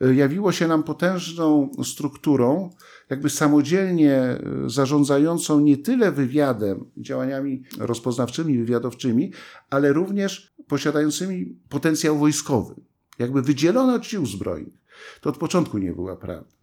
e, 0.00 0.14
jawiło 0.14 0.52
się 0.52 0.68
nam 0.68 0.82
potężną 0.82 1.70
strukturą, 1.84 2.70
jakby 3.10 3.30
samodzielnie 3.30 4.14
e, 4.14 4.40
zarządzającą 4.66 5.60
nie 5.60 5.76
tyle 5.76 6.12
wywiadem, 6.12 6.84
działaniami 6.96 7.62
rozpoznawczymi, 7.78 8.58
wywiadowczymi, 8.58 9.32
ale 9.70 9.92
również 9.92 10.54
posiadającymi 10.66 11.58
potencjał 11.68 12.18
wojskowy, 12.18 12.74
jakby 13.18 13.42
wydzielone 13.42 13.94
od 13.94 14.06
sił 14.06 14.26
zbrojnych. 14.26 14.74
To 15.20 15.30
od 15.30 15.38
początku 15.38 15.78
nie 15.78 15.92
była 15.92 16.16
prawda. 16.16 16.54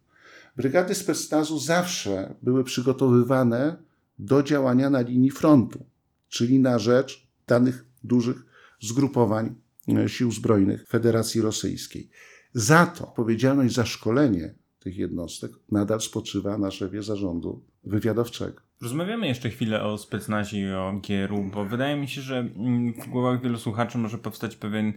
Brygady 0.56 0.94
specnazu 0.94 1.58
zawsze 1.58 2.34
były 2.42 2.64
przygotowywane 2.64 3.76
do 4.18 4.42
działania 4.42 4.90
na 4.90 5.00
linii 5.00 5.30
frontu 5.30 5.84
czyli 6.32 6.58
na 6.58 6.78
rzecz 6.78 7.26
danych 7.46 7.84
dużych 8.04 8.44
zgrupowań 8.80 9.54
e, 9.88 10.08
sił 10.08 10.32
zbrojnych 10.32 10.88
Federacji 10.88 11.40
Rosyjskiej. 11.40 12.10
Za 12.54 12.86
to 12.86 13.08
odpowiedzialność 13.08 13.74
za 13.74 13.86
szkolenie 13.86 14.54
tych 14.82 14.96
jednostek 14.96 15.52
nadal 15.70 16.00
spoczywa 16.00 16.58
na 16.58 16.70
szefie 16.70 17.02
zarządu 17.02 17.64
wywiadowczego. 17.84 18.60
Rozmawiamy 18.82 19.26
jeszcze 19.26 19.50
chwilę 19.50 19.82
o 19.82 19.98
specnazie 19.98 20.60
i 20.60 20.72
o 20.72 21.00
GRU, 21.08 21.44
bo 21.54 21.64
wydaje 21.64 21.96
mi 21.96 22.08
się, 22.08 22.20
że 22.20 22.38
mm, 22.38 22.94
w 22.94 23.08
głowach 23.08 23.42
wielu 23.42 23.58
słuchaczy 23.58 23.98
może 23.98 24.18
powstać 24.18 24.56
pewien 24.56 24.92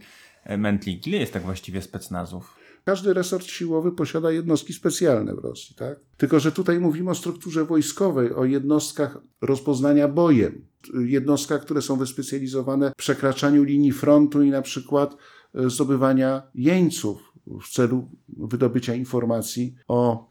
mętlik. 0.58 1.06
Ile 1.06 1.18
jest 1.18 1.32
tak 1.32 1.42
właściwie 1.42 1.82
specnazów? 1.82 2.56
Każdy 2.84 3.14
resort 3.14 3.46
siłowy 3.46 3.92
posiada 3.92 4.30
jednostki 4.30 4.72
specjalne 4.72 5.34
w 5.34 5.38
Rosji, 5.38 5.76
tak? 5.76 6.00
Tylko, 6.16 6.40
że 6.40 6.52
tutaj 6.52 6.80
mówimy 6.80 7.10
o 7.10 7.14
strukturze 7.14 7.64
wojskowej, 7.64 8.34
o 8.34 8.44
jednostkach 8.44 9.18
rozpoznania 9.40 10.08
bojem, 10.08 10.66
jednostkach, 10.94 11.62
które 11.62 11.82
są 11.82 11.96
wyspecjalizowane 11.96 12.90
w 12.90 12.94
przekraczaniu 12.94 13.62
linii 13.62 13.92
frontu 13.92 14.42
i 14.42 14.50
na 14.50 14.62
przykład 14.62 15.16
e, 15.54 15.70
zdobywania 15.70 16.42
jeńców 16.54 17.25
w 17.62 17.68
celu 17.68 18.08
wydobycia 18.28 18.94
informacji 18.94 19.74
o 19.88 20.30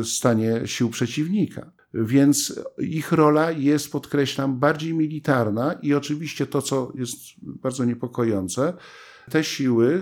y, 0.00 0.04
stanie 0.04 0.60
sił 0.64 0.90
przeciwnika. 0.90 1.72
Więc 1.94 2.60
ich 2.78 3.12
rola 3.12 3.50
jest, 3.50 3.92
podkreślam, 3.92 4.58
bardziej 4.58 4.94
militarna 4.94 5.72
i 5.72 5.94
oczywiście 5.94 6.46
to, 6.46 6.62
co 6.62 6.92
jest 6.94 7.18
bardzo 7.42 7.84
niepokojące, 7.84 8.72
te 9.30 9.44
siły, 9.44 10.00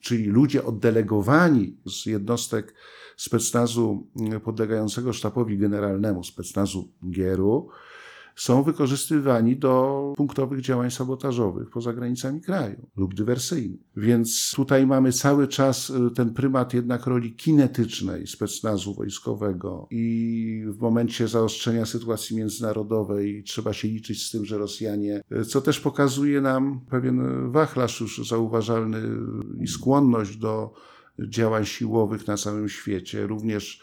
czyli 0.00 0.24
ludzie 0.24 0.64
oddelegowani 0.64 1.76
z 1.86 2.06
jednostek 2.06 2.74
specnazu 3.16 4.06
podlegającego 4.44 5.12
sztabowi 5.12 5.58
generalnemu 5.58 6.24
specnazu 6.24 6.92
Gieru, 7.10 7.68
są 8.36 8.62
wykorzystywani 8.62 9.56
do 9.56 10.12
punktowych 10.16 10.60
działań 10.60 10.90
sabotażowych 10.90 11.70
poza 11.70 11.92
granicami 11.92 12.40
kraju 12.40 12.86
lub 12.96 13.14
dywersyjnych. 13.14 13.80
Więc 13.96 14.52
tutaj 14.56 14.86
mamy 14.86 15.12
cały 15.12 15.48
czas 15.48 15.90
y, 15.90 16.10
ten 16.10 16.34
prymat 16.34 16.74
jednak 16.74 17.06
roli 17.06 17.34
kinetycznej 17.34 18.26
specnazu 18.26 18.94
wojskowego 18.94 19.86
i 19.90 20.64
w 20.66 20.80
momencie 20.80 21.28
zaostrzenia 21.28 21.86
sytuacji 21.86 22.36
międzynarodowej 22.36 23.42
trzeba 23.46 23.72
się 23.72 23.88
liczyć 23.88 24.26
z 24.26 24.30
tym, 24.30 24.44
że 24.44 24.58
Rosjanie, 24.58 25.22
y, 25.40 25.44
co 25.44 25.60
też 25.60 25.80
pokazuje 25.80 26.40
nam 26.40 26.80
pewien 26.90 27.50
wachlarz 27.52 28.00
już 28.00 28.28
zauważalny 28.28 29.02
i 29.60 29.66
skłonność 29.66 30.36
do 30.36 30.72
działań 31.28 31.64
siłowych 31.64 32.26
na 32.26 32.36
całym 32.36 32.68
świecie, 32.68 33.26
również 33.26 33.82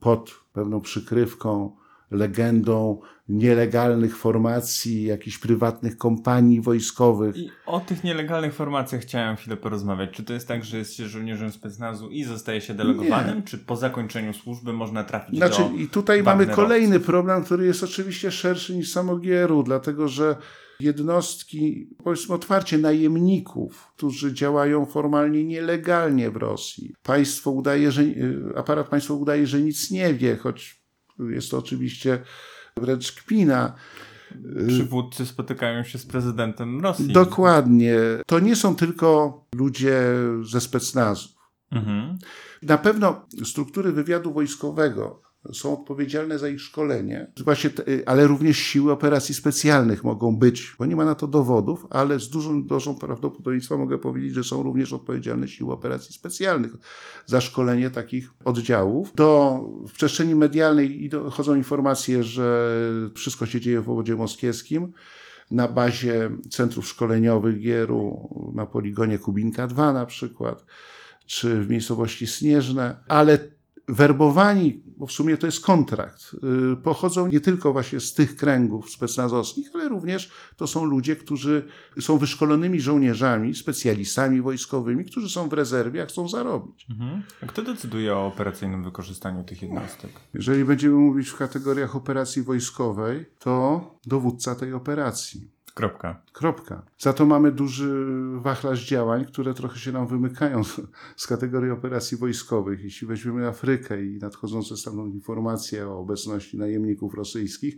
pod 0.00 0.30
pewną 0.52 0.80
przykrywką 0.80 1.76
legendą 2.12 3.00
nielegalnych 3.28 4.16
formacji, 4.16 5.04
jakichś 5.04 5.38
prywatnych 5.38 5.96
kompanii 5.96 6.60
wojskowych. 6.60 7.36
I 7.36 7.50
o 7.66 7.80
tych 7.80 8.04
nielegalnych 8.04 8.54
formacjach 8.54 9.02
chciałem 9.02 9.36
chwilę 9.36 9.56
porozmawiać. 9.56 10.10
Czy 10.10 10.24
to 10.24 10.32
jest 10.32 10.48
tak, 10.48 10.64
że 10.64 10.78
jest 10.78 10.94
się 10.94 11.08
żołnierzem 11.08 11.52
specnazu 11.52 12.10
i 12.10 12.24
zostaje 12.24 12.60
się 12.60 12.74
delegowanym, 12.74 13.36
Nie. 13.36 13.42
czy 13.42 13.58
po 13.58 13.76
zakończeniu 13.76 14.32
służby 14.32 14.72
można 14.72 15.04
trafić 15.04 15.36
znaczy, 15.36 15.62
do 15.62 15.70
I 15.70 15.88
tutaj 15.88 16.22
mamy 16.22 16.46
kolejny 16.46 17.00
problem, 17.00 17.44
który 17.44 17.66
jest 17.66 17.82
oczywiście 17.82 18.30
szerszy 18.30 18.76
niż 18.76 18.92
samo 18.92 19.16
Gieru, 19.16 19.62
dlatego 19.62 20.08
że 20.08 20.36
jednostki, 20.80 21.88
powiedzmy 22.04 22.34
otwarcie, 22.34 22.78
najemników, 22.78 23.92
którzy 23.96 24.34
działają 24.34 24.86
formalnie 24.86 25.44
nielegalnie 25.44 26.30
w 26.30 26.36
Rosji. 26.36 26.94
Państwo 27.02 27.50
udaje, 27.50 27.92
że, 27.92 28.02
aparat 28.56 28.88
państwa 28.88 29.14
udaje, 29.14 29.46
że 29.46 29.60
nic 29.60 29.90
nie 29.90 30.14
wie, 30.14 30.36
choć 30.36 30.81
jest 31.30 31.50
to 31.50 31.58
oczywiście 31.58 32.22
wręcz 32.76 33.12
kpina. 33.12 33.74
Przywódcy 34.68 35.26
spotykają 35.26 35.84
się 35.84 35.98
z 35.98 36.06
prezydentem 36.06 36.80
Rosji. 36.80 37.12
Dokładnie. 37.12 37.96
To 38.26 38.40
nie 38.40 38.56
są 38.56 38.76
tylko 38.76 39.40
ludzie 39.54 40.02
ze 40.42 40.60
specnazów. 40.60 41.32
Mhm. 41.70 42.18
Na 42.62 42.78
pewno 42.78 43.26
struktury 43.44 43.92
wywiadu 43.92 44.32
wojskowego 44.32 45.22
są 45.52 45.72
odpowiedzialne 45.72 46.38
za 46.38 46.48
ich 46.48 46.60
szkolenie, 46.60 47.32
właśnie, 47.44 47.70
ale 48.06 48.26
również 48.26 48.58
siły 48.58 48.92
operacji 48.92 49.34
specjalnych 49.34 50.04
mogą 50.04 50.36
być, 50.36 50.74
bo 50.78 50.86
nie 50.86 50.96
ma 50.96 51.04
na 51.04 51.14
to 51.14 51.26
dowodów, 51.26 51.86
ale 51.90 52.20
z 52.20 52.28
dużą 52.28 52.66
dozą 52.66 52.94
prawdopodobieństwa 52.94 53.76
mogę 53.76 53.98
powiedzieć, 53.98 54.34
że 54.34 54.44
są 54.44 54.62
również 54.62 54.92
odpowiedzialne 54.92 55.48
siły 55.48 55.72
operacji 55.72 56.14
specjalnych 56.14 56.72
za 57.26 57.40
szkolenie 57.40 57.90
takich 57.90 58.30
oddziałów. 58.44 59.14
Do, 59.14 59.60
w 59.88 59.92
przestrzeni 59.92 60.34
medialnej 60.34 61.10
chodzą 61.30 61.54
informacje, 61.54 62.24
że 62.24 62.78
wszystko 63.14 63.46
się 63.46 63.60
dzieje 63.60 63.80
w 63.80 63.90
obwodzie 63.90 64.16
moskiewskim 64.16 64.92
na 65.50 65.68
bazie 65.68 66.30
centrów 66.50 66.88
szkoleniowych 66.88 67.60
Gieru, 67.60 68.28
na 68.54 68.66
poligonie 68.66 69.18
Kubinka 69.18 69.66
2 69.66 69.92
na 69.92 70.06
przykład, 70.06 70.64
czy 71.26 71.60
w 71.60 71.70
miejscowości 71.70 72.26
Śnieżne, 72.26 72.96
ale 73.08 73.38
werbowani, 73.88 74.82
bo 74.96 75.06
w 75.06 75.12
sumie 75.12 75.36
to 75.36 75.46
jest 75.46 75.60
kontrakt, 75.60 76.36
y, 76.72 76.76
pochodzą 76.76 77.28
nie 77.28 77.40
tylko 77.40 77.72
właśnie 77.72 78.00
z 78.00 78.14
tych 78.14 78.36
kręgów 78.36 78.90
specnazowskich, 78.90 79.70
ale 79.74 79.88
również 79.88 80.30
to 80.56 80.66
są 80.66 80.84
ludzie, 80.84 81.16
którzy 81.16 81.68
są 82.00 82.18
wyszkolonymi 82.18 82.80
żołnierzami, 82.80 83.54
specjalistami 83.54 84.42
wojskowymi, 84.42 85.04
którzy 85.04 85.28
są 85.28 85.48
w 85.48 85.52
rezerwie, 85.52 86.02
a 86.02 86.06
chcą 86.06 86.28
zarobić. 86.28 86.86
Mhm. 86.90 87.22
A 87.42 87.46
kto 87.46 87.62
decyduje 87.62 88.16
o 88.16 88.26
operacyjnym 88.26 88.84
wykorzystaniu 88.84 89.44
tych 89.44 89.62
jednostek? 89.62 90.10
Jeżeli 90.34 90.64
będziemy 90.64 90.94
mówić 90.94 91.28
w 91.28 91.36
kategoriach 91.36 91.96
operacji 91.96 92.42
wojskowej, 92.42 93.26
to 93.38 93.98
dowódca 94.06 94.54
tej 94.54 94.72
operacji. 94.72 95.51
Kropka. 95.74 96.22
Kropka. 96.32 96.82
Za 96.98 97.12
to 97.12 97.26
mamy 97.26 97.52
duży 97.52 98.06
wachlarz 98.34 98.86
działań, 98.86 99.24
które 99.24 99.54
trochę 99.54 99.78
się 99.78 99.92
nam 99.92 100.06
wymykają 100.06 100.64
z 101.16 101.26
kategorii 101.26 101.70
operacji 101.70 102.16
wojskowych. 102.16 102.84
Jeśli 102.84 103.06
weźmiemy 103.06 103.48
Afrykę 103.48 104.04
i 104.04 104.18
nadchodzące 104.18 104.76
stamtąd 104.76 105.14
informacje 105.14 105.88
o 105.88 105.98
obecności 105.98 106.58
najemników 106.58 107.14
rosyjskich, 107.14 107.76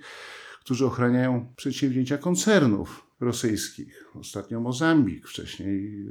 którzy 0.60 0.86
ochraniają 0.86 1.52
przedsięwzięcia 1.56 2.18
koncernów 2.18 3.03
rosyjskich. 3.20 4.04
Ostatnio 4.14 4.60
Mozambik, 4.60 5.28
wcześniej 5.28 6.06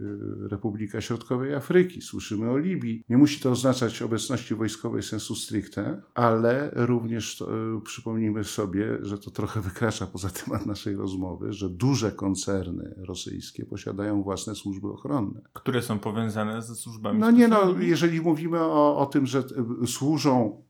y, 0.45 0.49
Republika 0.49 1.01
Środkowej 1.01 1.53
Afryki. 1.55 2.01
Słyszymy 2.01 2.49
o 2.51 2.57
Libii. 2.57 3.03
Nie 3.09 3.17
musi 3.17 3.39
to 3.39 3.51
oznaczać 3.51 4.01
obecności 4.01 4.55
wojskowej 4.55 5.03
sensu 5.03 5.35
stricte, 5.35 6.01
ale 6.13 6.71
również 6.73 7.37
to, 7.37 7.75
y, 7.77 7.81
przypomnijmy 7.81 8.43
sobie, 8.43 8.97
że 9.01 9.17
to 9.17 9.31
trochę 9.31 9.61
wykracza 9.61 10.07
poza 10.07 10.29
temat 10.29 10.65
naszej 10.65 10.95
rozmowy, 10.95 11.53
że 11.53 11.69
duże 11.69 12.11
koncerny 12.11 12.95
rosyjskie 12.97 13.65
posiadają 13.65 14.23
własne 14.23 14.55
służby 14.55 14.87
ochronne. 14.87 15.41
Które 15.53 15.81
są 15.81 15.99
powiązane 15.99 16.61
ze 16.61 16.75
służbami 16.75 17.19
No 17.19 17.31
nie, 17.31 17.47
no, 17.47 17.79
jeżeli 17.79 18.21
mówimy 18.21 18.59
o, 18.59 18.97
o 18.97 19.05
tym, 19.05 19.25
że 19.25 19.43
y, 19.83 19.87
służą 19.87 20.63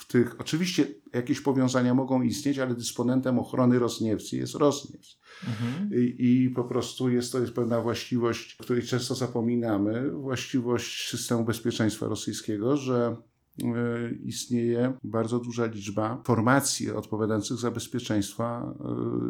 w 0.00 0.06
tych, 0.06 0.40
oczywiście 0.40 0.86
jakieś 1.12 1.40
powiązania 1.40 1.94
mogą 1.94 2.22
istnieć, 2.22 2.58
ale 2.58 2.74
dysponentem 2.74 3.38
ochrony 3.38 3.78
Rosniewcy 3.78 4.36
jest 4.36 4.54
Rosniewc. 4.54 5.18
Mhm. 5.48 5.90
I, 5.94 6.16
I, 6.18 6.50
po 6.50 6.64
prostu 6.64 7.10
jest 7.10 7.32
to 7.32 7.40
jest 7.40 7.52
pewna 7.52 7.80
właściwość, 7.80 8.56
której 8.56 8.82
często 8.82 9.14
zapominamy, 9.14 10.10
właściwość 10.10 11.08
systemu 11.08 11.44
bezpieczeństwa 11.44 12.06
rosyjskiego, 12.06 12.76
że 12.76 13.16
y, 13.62 14.18
istnieje 14.24 14.92
bardzo 15.04 15.38
duża 15.38 15.66
liczba 15.66 16.22
formacji 16.26 16.90
odpowiadających 16.90 17.56
za 17.56 17.70
bezpieczeństwa 17.70 18.74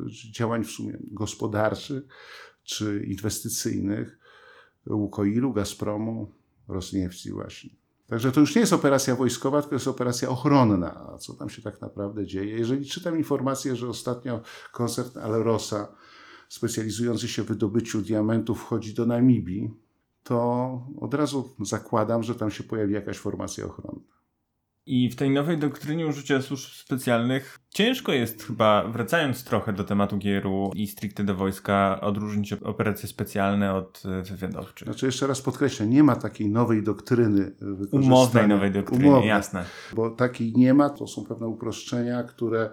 y, 0.06 0.32
działań 0.32 0.64
w 0.64 0.70
sumie 0.70 0.98
gospodarczych 1.02 2.02
czy 2.62 3.04
inwestycyjnych 3.08 4.18
Łukoilu, 4.86 5.52
Gazpromu, 5.52 6.32
Rosniewci 6.68 7.32
właśnie. 7.32 7.79
Także 8.10 8.32
to 8.32 8.40
już 8.40 8.54
nie 8.54 8.60
jest 8.60 8.72
operacja 8.72 9.16
wojskowa, 9.16 9.60
tylko 9.60 9.74
jest 9.74 9.88
operacja 9.88 10.28
ochronna. 10.28 11.06
A 11.14 11.18
co 11.18 11.34
tam 11.34 11.50
się 11.50 11.62
tak 11.62 11.80
naprawdę 11.80 12.26
dzieje? 12.26 12.58
Jeżeli 12.58 12.86
czytam 12.86 13.18
informację, 13.18 13.76
że 13.76 13.88
ostatnio 13.88 14.40
koncert 14.72 15.16
Alrosa, 15.16 15.88
specjalizujący 16.48 17.28
się 17.28 17.42
w 17.42 17.46
wydobyciu 17.46 18.02
diamentów, 18.02 18.60
wchodzi 18.60 18.94
do 18.94 19.06
Namibii, 19.06 19.70
to 20.22 20.36
od 21.00 21.14
razu 21.14 21.54
zakładam, 21.60 22.22
że 22.22 22.34
tam 22.34 22.50
się 22.50 22.64
pojawi 22.64 22.94
jakaś 22.94 23.18
formacja 23.18 23.66
ochronna. 23.66 24.00
I 24.86 25.10
w 25.10 25.16
tej 25.16 25.30
nowej 25.30 25.58
doktrynie 25.58 26.06
użycia 26.06 26.42
służb 26.42 26.70
specjalnych 26.72 27.59
ciężko 27.70 28.12
jest 28.12 28.42
chyba, 28.42 28.88
wracając 28.88 29.44
trochę 29.44 29.72
do 29.72 29.84
tematu 29.84 30.18
gieru 30.18 30.70
i 30.74 30.86
stricte 30.86 31.24
do 31.24 31.34
wojska, 31.34 32.00
odróżnić 32.00 32.52
operacje 32.52 33.08
specjalne 33.08 33.74
od 33.74 34.02
e, 34.06 34.22
wywiadowczych. 34.22 34.88
Znaczy 34.88 35.06
jeszcze 35.06 35.26
raz 35.26 35.40
podkreślę, 35.40 35.86
nie 35.86 36.02
ma 36.02 36.16
takiej 36.16 36.50
nowej 36.50 36.82
doktryny 36.82 37.52
Umownej 37.90 38.48
nowej 38.48 38.72
doktryny, 38.72 39.08
Umownej, 39.08 39.28
jasne. 39.28 39.64
Bo 39.94 40.10
takiej 40.10 40.52
nie 40.52 40.74
ma, 40.74 40.90
to 40.90 41.06
są 41.06 41.24
pewne 41.24 41.46
uproszczenia, 41.46 42.22
które 42.22 42.70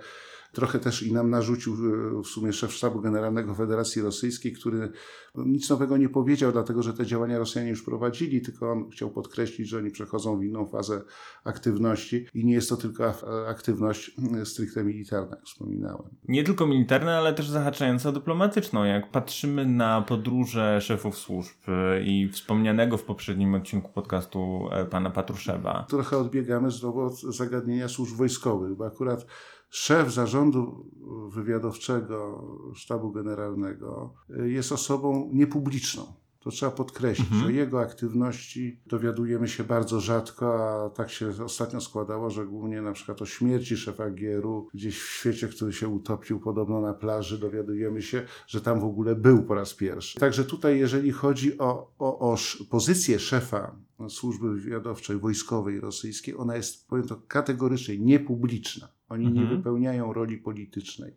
Trochę 0.53 0.79
też 0.79 1.03
i 1.03 1.13
nam 1.13 1.29
narzucił 1.29 1.73
e, 1.73 2.21
w 2.23 2.27
sumie 2.27 2.53
szef 2.53 2.73
sztabu 2.73 3.01
generalnego 3.01 3.55
Federacji 3.55 4.01
Rosyjskiej, 4.01 4.53
który 4.53 4.91
nic 5.35 5.69
nowego 5.69 5.97
nie 5.97 6.09
powiedział, 6.09 6.51
dlatego 6.51 6.83
że 6.83 6.93
te 6.93 7.05
działania 7.05 7.39
Rosjanie 7.39 7.69
już 7.69 7.83
prowadzili, 7.83 8.41
tylko 8.41 8.71
on 8.71 8.89
chciał 8.89 9.11
podkreślić, 9.11 9.69
że 9.69 9.77
oni 9.77 9.91
przechodzą 9.91 10.39
w 10.39 10.43
inną 10.43 10.65
fazę 10.65 11.01
aktywności 11.43 12.25
i 12.33 12.45
nie 12.45 12.53
jest 12.53 12.69
to 12.69 12.77
tylko 12.77 13.13
aktywność 13.47 14.11
e, 14.41 14.45
stricte 14.45 14.83
militarna, 14.83 15.35
jak 15.35 15.45
wspominałem. 15.45 16.09
Nie 16.27 16.43
tylko 16.43 16.67
militarna, 16.67 17.17
ale 17.17 17.33
też 17.33 17.49
zahaczająca 17.49 18.11
dyplomatyczną. 18.11 18.83
Jak 18.83 19.11
patrzymy 19.11 19.65
na 19.65 20.01
podróże 20.01 20.81
szefów 20.81 21.17
służb 21.17 21.57
e, 21.67 22.03
i 22.03 22.29
wspomnianego 22.29 22.97
w 22.97 23.03
poprzednim 23.03 23.55
odcinku 23.55 23.91
podcastu 23.93 24.69
pana 24.89 25.09
Patruszewa. 25.09 25.85
Trochę 25.89 26.17
odbiegamy 26.17 26.71
znowu 26.71 27.01
od 27.01 27.21
zagadnienia 27.21 27.87
służb 27.87 28.15
wojskowych, 28.17 28.75
bo 28.75 28.85
akurat 28.85 29.25
szef 29.69 30.13
zarządu 30.13 30.91
wywiadowczego 31.29 32.43
Sztabu 32.75 33.11
Generalnego 33.11 34.13
jest 34.29 34.71
osobą 34.71 35.29
niepubliczną. 35.33 36.13
To 36.39 36.51
trzeba 36.51 36.71
podkreślić, 36.71 37.27
mhm. 37.31 37.45
że 37.45 37.53
jego 37.53 37.79
aktywności 37.79 38.81
dowiadujemy 38.85 39.47
się 39.47 39.63
bardzo 39.63 39.99
rzadko, 39.99 40.69
a 40.69 40.89
tak 40.89 41.09
się 41.09 41.29
ostatnio 41.45 41.81
składało, 41.81 42.29
że 42.29 42.45
głównie 42.45 42.81
na 42.81 42.91
przykład 42.91 43.21
o 43.21 43.25
śmierci 43.25 43.77
szefa 43.77 44.11
Gieru 44.11 44.67
gdzieś 44.73 44.99
w 45.01 45.09
świecie, 45.09 45.47
który 45.47 45.73
się 45.73 45.87
utopił 45.87 46.39
podobno 46.39 46.81
na 46.81 46.93
plaży, 46.93 47.37
dowiadujemy 47.37 48.01
się, 48.01 48.25
że 48.47 48.61
tam 48.61 48.79
w 48.79 48.83
ogóle 48.83 49.15
był 49.15 49.43
po 49.43 49.55
raz 49.55 49.73
pierwszy. 49.73 50.19
Także 50.19 50.43
tutaj, 50.43 50.79
jeżeli 50.79 51.11
chodzi 51.11 51.57
o, 51.57 51.91
o, 51.99 52.19
o 52.19 52.37
pozycję 52.69 53.19
szefa 53.19 53.75
służby 54.09 54.53
wywiadowczej 54.53 55.19
wojskowej 55.19 55.79
rosyjskiej, 55.79 56.37
ona 56.37 56.55
jest, 56.55 56.87
powiem 56.87 57.07
to 57.07 57.21
kategorycznie 57.27 57.97
niepubliczna. 57.97 58.96
Oni 59.09 59.25
mhm. 59.25 59.43
nie 59.43 59.57
wypełniają 59.57 60.13
roli 60.13 60.37
politycznej, 60.37 61.13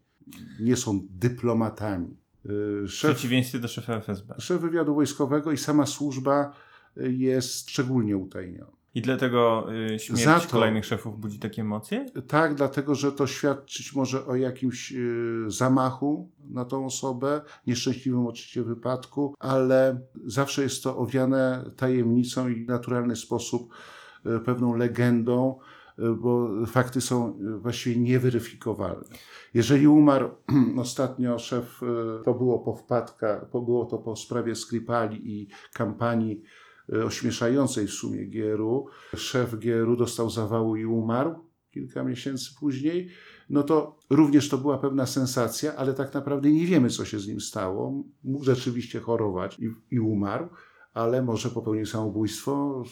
nie 0.61 0.77
są 0.77 1.01
dyplomatami. 1.11 2.17
Y, 2.85 2.89
szef, 2.89 3.11
w 3.11 3.15
przeciwieństwie 3.15 3.59
do 3.59 3.69
szefa 3.69 3.97
FSB. 3.97 4.35
Szef 4.39 4.61
wywiadu 4.61 4.95
wojskowego 4.95 5.53
i 5.53 5.57
sama 5.57 5.87
służba 5.87 6.53
y, 6.97 7.13
jest 7.13 7.71
szczególnie 7.71 8.17
utajniona. 8.17 8.81
I 8.95 9.03
dlatego 9.03 9.67
y, 9.95 9.99
śmierć 9.99 10.23
Za 10.23 10.41
to, 10.41 10.49
kolejnych 10.49 10.87
szefów 10.87 11.21
budzi 11.21 11.39
takie 11.39 11.63
emocje? 11.63 12.07
Tak, 12.29 12.55
dlatego 12.55 12.95
że 12.95 13.13
to 13.13 13.27
świadczyć 13.27 13.95
może 13.95 14.27
o 14.27 14.37
jakimś 14.37 14.95
zamachu 15.47 16.31
na 16.51 16.65
tą 16.65 16.87
osobę, 16.87 17.41
nieszczęśliwym 17.67 18.27
oczywiście 18.27 18.63
wypadku, 18.63 19.35
ale 19.39 20.01
zawsze 20.27 20.63
jest 20.63 20.83
to 20.83 20.97
owiane 20.97 21.71
tajemnicą 21.77 22.49
i 22.49 22.65
w 22.65 22.69
naturalny 22.69 23.17
sposób 23.17 23.75
pewną 24.45 24.77
legendą 24.77 25.59
bo 26.21 26.49
fakty 26.66 27.00
są 27.00 27.38
właściwie 27.59 28.00
nieweryfikowalne. 28.00 29.04
Jeżeli 29.54 29.88
umarł 29.88 30.30
ostatnio 30.76 31.38
szef, 31.38 31.80
to 32.25 32.35
było 32.35 32.59
po 32.59 32.76
wpadkach, 32.76 33.50
było 33.50 33.85
to 33.85 33.99
po 33.99 34.16
sprawie 34.16 34.54
Skripali 34.54 35.40
i 35.40 35.49
kampanii 35.73 36.42
ośmieszającej 37.07 37.87
w 37.87 37.90
sumie 37.90 38.25
Gieru. 38.25 38.87
Szef 39.16 39.59
Gieru 39.59 39.97
dostał 39.97 40.30
zawału 40.30 40.76
i 40.76 40.85
umarł 40.85 41.50
kilka 41.71 42.04
miesięcy 42.04 42.50
później, 42.61 43.09
no 43.50 43.62
to 43.62 43.99
również 44.11 44.49
to 44.49 44.59
była 44.59 44.78
pewna 44.78 45.07
sensacja, 45.07 45.76
ale 45.76 45.95
tak 45.95 46.14
naprawdę 46.14 46.50
nie 46.50 46.66
wiemy, 46.66 46.90
co 46.90 47.04
się 47.04 47.19
z 47.19 47.28
nim 47.28 47.40
stało. 47.40 48.04
Mógł 48.25 48.45
rzeczywiście 48.45 49.00
chorować 49.00 49.59
i, 49.59 49.71
i 49.90 50.00
umarł 50.00 50.49
ale 50.95 51.23
może 51.23 51.51
popełnił 51.51 51.87
samobójstwo. 51.87 52.83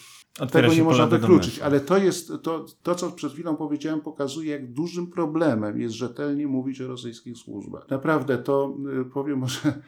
Otwiera 0.40 0.68
Tego 0.68 0.74
nie 0.74 0.84
można 0.84 1.06
wykluczyć, 1.06 1.58
ale 1.58 1.80
to 1.80 1.98
jest, 1.98 2.32
to, 2.42 2.66
to, 2.82 2.94
co 2.94 3.10
przed 3.10 3.32
chwilą 3.32 3.56
powiedziałem, 3.56 4.00
pokazuje, 4.00 4.50
jak 4.50 4.72
dużym 4.72 5.06
problemem 5.06 5.80
jest 5.80 5.94
rzetelnie 5.94 6.46
mówić 6.46 6.80
o 6.80 6.88
rosyjskich 6.88 7.36
służbach. 7.36 7.90
Naprawdę 7.90 8.38
to, 8.38 8.76
y, 9.00 9.04
powiem 9.04 9.38
może 9.48 9.82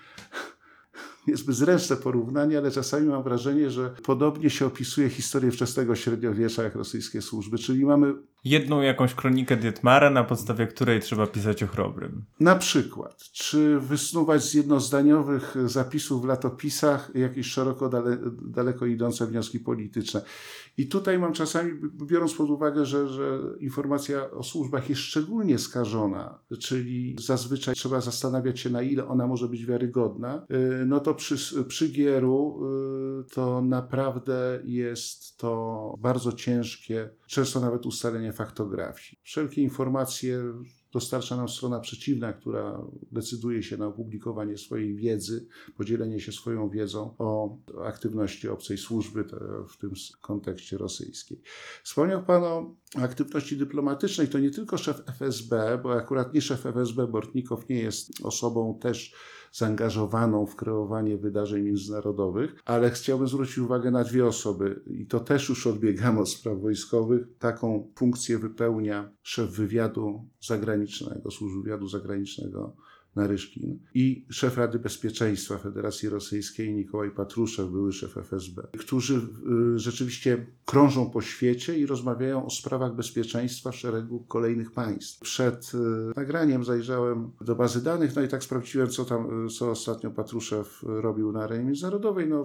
niezbyt 1.27 1.57
zręczne 1.57 1.97
porównanie, 1.97 2.59
ale 2.59 2.71
czasami 2.71 3.09
mam 3.09 3.23
wrażenie, 3.23 3.71
że 3.71 3.95
podobnie 4.03 4.51
się 4.51 4.67
opisuje 4.67 5.09
historię 5.09 5.51
wczesnego 5.51 5.97
średniowiecza 5.97 6.63
jak 6.63 6.75
rosyjskie 6.75 7.23
służby, 7.23 7.59
czyli 7.59 7.85
mamy 7.85 8.15
jedną 8.45 8.81
jakąś 8.81 9.15
kronikę 9.15 9.57
Dietmara, 9.57 10.11
na 10.11 10.25
podstawie 10.25 10.67
której 10.67 11.01
trzeba 11.01 11.27
pisać 11.27 11.63
o 11.63 11.67
chrobrym. 11.67 12.25
Na 12.41 12.57
przykład, 12.57 13.19
czy 13.33 13.81
wysnuwać 13.81 14.45
z 14.45 14.55
jednozdaniowych 14.55 15.57
zapisów 15.67 16.23
w 16.23 16.25
latopisach 16.25 17.11
jakieś 17.15 17.47
szeroko 17.47 17.89
dale, 17.89 18.19
daleko 18.43 18.87
idące 18.87 19.27
wnioski 19.27 19.61
polityczne. 19.61 20.23
I 20.77 20.89
tutaj 20.89 21.19
mam 21.19 21.33
czasami, 21.33 21.73
biorąc 22.07 22.35
pod 22.35 22.51
uwagę, 22.51 22.87
że, 22.87 23.09
że 23.09 23.39
informacja 23.61 24.31
o 24.31 24.43
służbach 24.43 24.91
jest 24.91 25.01
szczególnie 25.01 25.59
skażona, 25.59 26.39
czyli 26.59 27.17
zazwyczaj 27.21 27.75
trzeba 27.75 28.01
zastanawiać 28.01 28.61
się, 28.61 28.71
na 28.71 28.83
ile 28.83 29.09
ona 29.09 29.27
może 29.27 29.49
być 29.49 29.67
wiarygodna, 29.67 30.47
y, 30.83 30.87
no 30.87 31.01
to 31.01 31.15
przy, 31.15 31.65
przy 31.65 31.89
Gieru 31.89 32.61
y, 33.21 33.35
to 33.35 33.63
naprawdę 33.63 34.61
jest 34.65 35.37
to 35.37 35.95
bardzo 35.99 36.33
ciężkie, 36.33 37.11
często 37.31 37.61
nawet 37.61 37.87
ustalenie 37.87 38.33
faktografii. 38.33 39.21
Wszelkie 39.23 39.63
informacje 39.63 40.43
dostarcza 40.93 41.37
nam 41.37 41.49
strona 41.49 41.81
przeciwna, 41.81 42.33
która 42.33 42.83
decyduje 43.13 43.63
się 43.63 43.77
na 43.77 43.87
opublikowanie 43.87 44.59
swojej 44.59 44.95
wiedzy, 44.95 45.47
podzielenie 45.77 46.21
się 46.21 46.33
swoją 46.33 46.69
wiedzą 46.69 47.15
o 47.19 47.59
aktywności 47.85 48.49
obcej 48.49 48.79
służby, 48.79 49.25
w 49.69 49.77
tym 49.77 49.93
kontekście 50.21 50.79
rosyjskiej. 50.79 51.41
Wspomniał 51.83 52.25
Pan 52.25 52.45
o 52.45 52.75
aktywności 52.97 53.57
dyplomatycznej. 53.57 54.29
To 54.29 54.39
nie 54.39 54.51
tylko 54.51 54.79
szef 54.79 55.03
FSB, 55.07 55.81
bo 55.83 55.93
akurat 55.93 56.35
nie 56.35 56.41
szef 56.41 56.67
FSB 56.67 57.07
Bortnikow 57.07 57.69
nie 57.69 57.79
jest 57.79 58.11
osobą 58.23 58.79
też 58.83 59.15
zaangażowaną 59.53 60.47
w 60.47 60.57
kreowanie 60.57 61.17
wydarzeń 61.17 61.63
międzynarodowych, 61.63 62.55
ale 62.65 62.91
chciałbym 62.91 63.29
zwrócić 63.29 63.59
uwagę 63.59 63.91
na 63.91 64.05
dwie 64.05 64.27
osoby 64.27 64.83
i 64.87 65.07
to 65.07 65.21
też 65.21 65.49
już 65.49 65.67
odbiegamy 65.67 66.21
od 66.21 66.29
spraw 66.29 66.61
wojskowych. 66.61 67.27
Taką 67.39 67.93
funkcję 67.97 68.39
wypełnia 68.39 69.13
szef 69.23 69.51
wywiadu 69.51 70.29
zagranicznego, 70.41 70.80
służby 71.31 71.63
wywiadu 71.63 71.89
zagranicznego 71.89 72.77
Naryszkin 73.17 73.79
i 73.95 74.27
szef 74.31 74.57
Rady 74.57 74.79
Bezpieczeństwa 74.79 75.59
Federacji 75.59 76.09
Rosyjskiej 76.09 76.75
Nikołaj 76.75 77.11
Patruszew, 77.11 77.71
były 77.71 77.93
szef 77.93 78.17
FSB, 78.17 78.63
którzy 78.79 79.21
y, 79.75 79.79
rzeczywiście 79.79 80.47
krążą 80.65 81.11
po 81.11 81.23
świecie 81.23 81.79
i 81.79 81.87
rozmawiają 81.87 82.47
o 82.47 82.51
sprawach 82.51 82.97
bezpieczeństwa 82.97 83.73
szeregu 83.73 84.25
kolejnych 84.29 84.73
państw. 84.73 85.21
Przed 85.21 85.73
y, 85.75 85.79
nagraniem 86.17 86.65
zajrzałem 86.65 87.31
do 87.41 87.55
bazy 87.55 87.83
danych, 87.83 88.17
no 88.17 88.23
i 88.23 88.29
tak 88.29 88.45
sprawdziłem, 88.45 88.89
co 88.89 89.05
tam, 89.05 89.47
y, 89.47 89.49
co 89.49 89.71
ostatnio 89.71 90.11
Patruszew 90.11 90.83
robił 90.83 91.33
na 91.33 91.43
arenie 91.43 91.65
międzynarodowej. 91.65 92.29
No, 92.29 92.45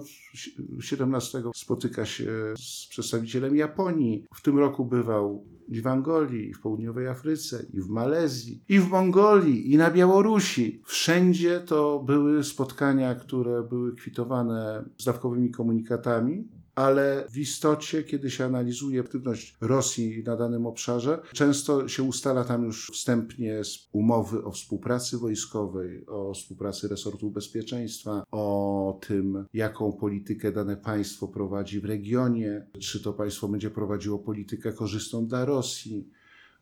17 0.80 1.42
spotyka 1.54 2.06
się 2.06 2.54
z 2.58 2.86
przedstawicielem 2.90 3.56
Japonii. 3.56 4.24
W 4.34 4.42
tym 4.42 4.58
roku 4.58 4.84
bywał 4.84 5.44
i 5.68 5.80
w 5.80 5.86
Angolii, 5.86 6.48
i 6.48 6.54
w 6.54 6.60
południowej 6.60 7.08
Afryce, 7.08 7.66
i 7.72 7.80
w 7.80 7.88
Malezji, 7.88 8.62
i 8.68 8.80
w 8.80 8.88
Mongolii, 8.88 9.72
i 9.72 9.76
na 9.76 9.90
Białorusi. 9.90 10.82
Wszędzie 10.84 11.60
to 11.60 12.02
były 12.06 12.44
spotkania, 12.44 13.14
które 13.14 13.62
były 13.62 13.94
kwitowane 13.94 14.84
zdawkowymi 14.98 15.50
komunikatami, 15.50 16.48
ale 16.76 17.24
w 17.30 17.38
istocie, 17.38 18.02
kiedy 18.04 18.30
się 18.30 18.44
analizuje 18.44 19.00
aktywność 19.00 19.56
Rosji 19.60 20.22
na 20.26 20.36
danym 20.36 20.66
obszarze, 20.66 21.22
często 21.32 21.88
się 21.88 22.02
ustala 22.02 22.44
tam 22.44 22.64
już 22.64 22.90
wstępnie 22.92 23.62
umowy 23.92 24.44
o 24.44 24.50
współpracy 24.50 25.18
wojskowej, 25.18 26.06
o 26.06 26.34
współpracy 26.34 26.88
resortu 26.88 27.30
bezpieczeństwa, 27.30 28.24
o 28.30 28.98
tym, 29.06 29.44
jaką 29.52 29.92
politykę 29.92 30.52
dane 30.52 30.76
państwo 30.76 31.28
prowadzi 31.28 31.80
w 31.80 31.84
regionie, 31.84 32.66
czy 32.78 33.02
to 33.02 33.12
państwo 33.12 33.48
będzie 33.48 33.70
prowadziło 33.70 34.18
politykę 34.18 34.72
korzystną 34.72 35.26
dla 35.26 35.44
Rosji 35.44 36.08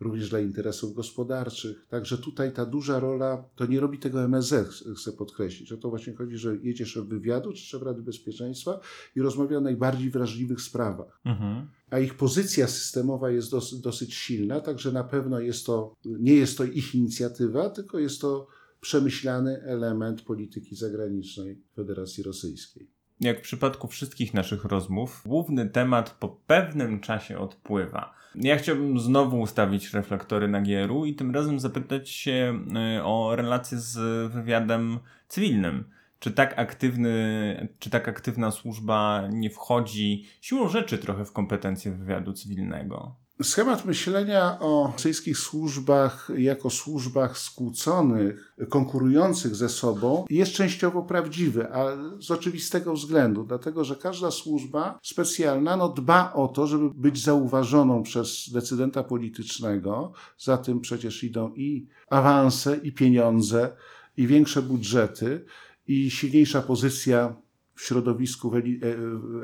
również 0.00 0.30
dla 0.30 0.40
interesów 0.40 0.94
gospodarczych. 0.94 1.86
Także 1.88 2.18
tutaj 2.18 2.52
ta 2.52 2.66
duża 2.66 3.00
rola, 3.00 3.44
to 3.54 3.66
nie 3.66 3.80
robi 3.80 3.98
tego 3.98 4.22
MSZ, 4.22 4.84
chcę 4.96 5.12
podkreślić. 5.12 5.72
O 5.72 5.76
to 5.76 5.90
właśnie 5.90 6.14
chodzi, 6.14 6.36
że 6.38 6.56
jedzie 6.56 6.86
szef 6.86 7.04
wywiadu 7.04 7.52
czy 7.52 7.62
szef 7.62 7.82
Rady 7.82 8.02
Bezpieczeństwa 8.02 8.80
i 9.16 9.20
rozmawia 9.20 9.58
o 9.58 9.60
najbardziej 9.60 10.10
wrażliwych 10.10 10.60
sprawach. 10.60 11.20
Mhm. 11.24 11.66
A 11.90 11.98
ich 11.98 12.14
pozycja 12.14 12.66
systemowa 12.66 13.30
jest 13.30 13.50
dos 13.50 13.80
dosyć 13.80 14.14
silna, 14.14 14.60
także 14.60 14.92
na 14.92 15.04
pewno 15.04 15.40
jest 15.40 15.66
to, 15.66 15.94
nie 16.04 16.34
jest 16.34 16.58
to 16.58 16.64
ich 16.64 16.94
inicjatywa, 16.94 17.70
tylko 17.70 17.98
jest 17.98 18.20
to 18.20 18.46
przemyślany 18.80 19.62
element 19.62 20.22
polityki 20.22 20.76
zagranicznej 20.76 21.62
Federacji 21.76 22.22
Rosyjskiej. 22.22 22.93
Jak 23.20 23.38
w 23.38 23.42
przypadku 23.42 23.88
wszystkich 23.88 24.34
naszych 24.34 24.64
rozmów, 24.64 25.22
główny 25.26 25.66
temat 25.66 26.10
po 26.10 26.28
pewnym 26.28 27.00
czasie 27.00 27.38
odpływa. 27.38 28.14
Ja 28.34 28.56
chciałbym 28.56 29.00
znowu 29.00 29.40
ustawić 29.40 29.92
reflektory 29.92 30.48
na 30.48 30.60
Gieru 30.60 31.04
i 31.04 31.14
tym 31.14 31.34
razem 31.34 31.60
zapytać 31.60 32.10
się 32.10 32.60
y, 32.98 33.04
o 33.04 33.36
relacje 33.36 33.78
z 33.78 34.32
wywiadem 34.32 34.98
cywilnym. 35.28 35.84
Czy 36.18 36.32
tak, 36.32 36.58
aktywny, 36.58 37.68
czy 37.78 37.90
tak 37.90 38.08
aktywna 38.08 38.50
służba 38.50 39.28
nie 39.32 39.50
wchodzi 39.50 40.26
siłą 40.40 40.68
rzeczy 40.68 40.98
trochę 40.98 41.24
w 41.24 41.32
kompetencje 41.32 41.92
wywiadu 41.92 42.32
cywilnego? 42.32 43.23
Schemat 43.42 43.84
myślenia 43.84 44.58
o 44.60 44.90
rosyjskich 44.92 45.38
służbach 45.38 46.30
jako 46.36 46.70
służbach 46.70 47.38
skłóconych, 47.38 48.54
konkurujących 48.68 49.54
ze 49.54 49.68
sobą 49.68 50.24
jest 50.30 50.52
częściowo 50.52 51.02
prawdziwy, 51.02 51.72
a 51.72 51.86
z 52.20 52.30
oczywistego 52.30 52.92
względu, 52.94 53.44
dlatego 53.44 53.84
że 53.84 53.96
każda 53.96 54.30
służba 54.30 54.98
specjalna 55.02 55.76
no, 55.76 55.88
dba 55.88 56.32
o 56.32 56.48
to, 56.48 56.66
żeby 56.66 56.90
być 56.90 57.22
zauważoną 57.22 58.02
przez 58.02 58.50
decydenta 58.52 59.04
politycznego. 59.04 60.12
Za 60.38 60.58
tym 60.58 60.80
przecież 60.80 61.24
idą 61.24 61.52
i 61.54 61.86
awanse, 62.08 62.76
i 62.76 62.92
pieniądze, 62.92 63.76
i 64.16 64.26
większe 64.26 64.62
budżety, 64.62 65.44
i 65.86 66.10
silniejsza 66.10 66.62
pozycja 66.62 67.36
w 67.74 67.82
środowisku 67.82 68.52
e, 68.56 68.60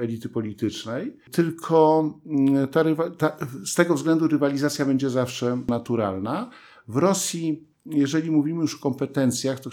elity 0.03 0.29
politycznej, 0.29 1.17
tylko 1.31 2.05
mm, 2.27 2.69
ta, 2.69 2.85
ta, 3.11 3.37
z 3.65 3.75
tego 3.75 3.95
względu 3.95 4.29
rywalizacja 4.29 4.87
będzie 4.87 5.11
zawsze 5.11 5.63
naturalna. 5.69 6.51
W 6.89 6.97
Rosji 6.97 7.71
jeżeli 7.87 8.31
mówimy 8.31 8.61
już 8.61 8.75
o 8.75 8.79
kompetencjach 8.79 9.61
to, 9.61 9.71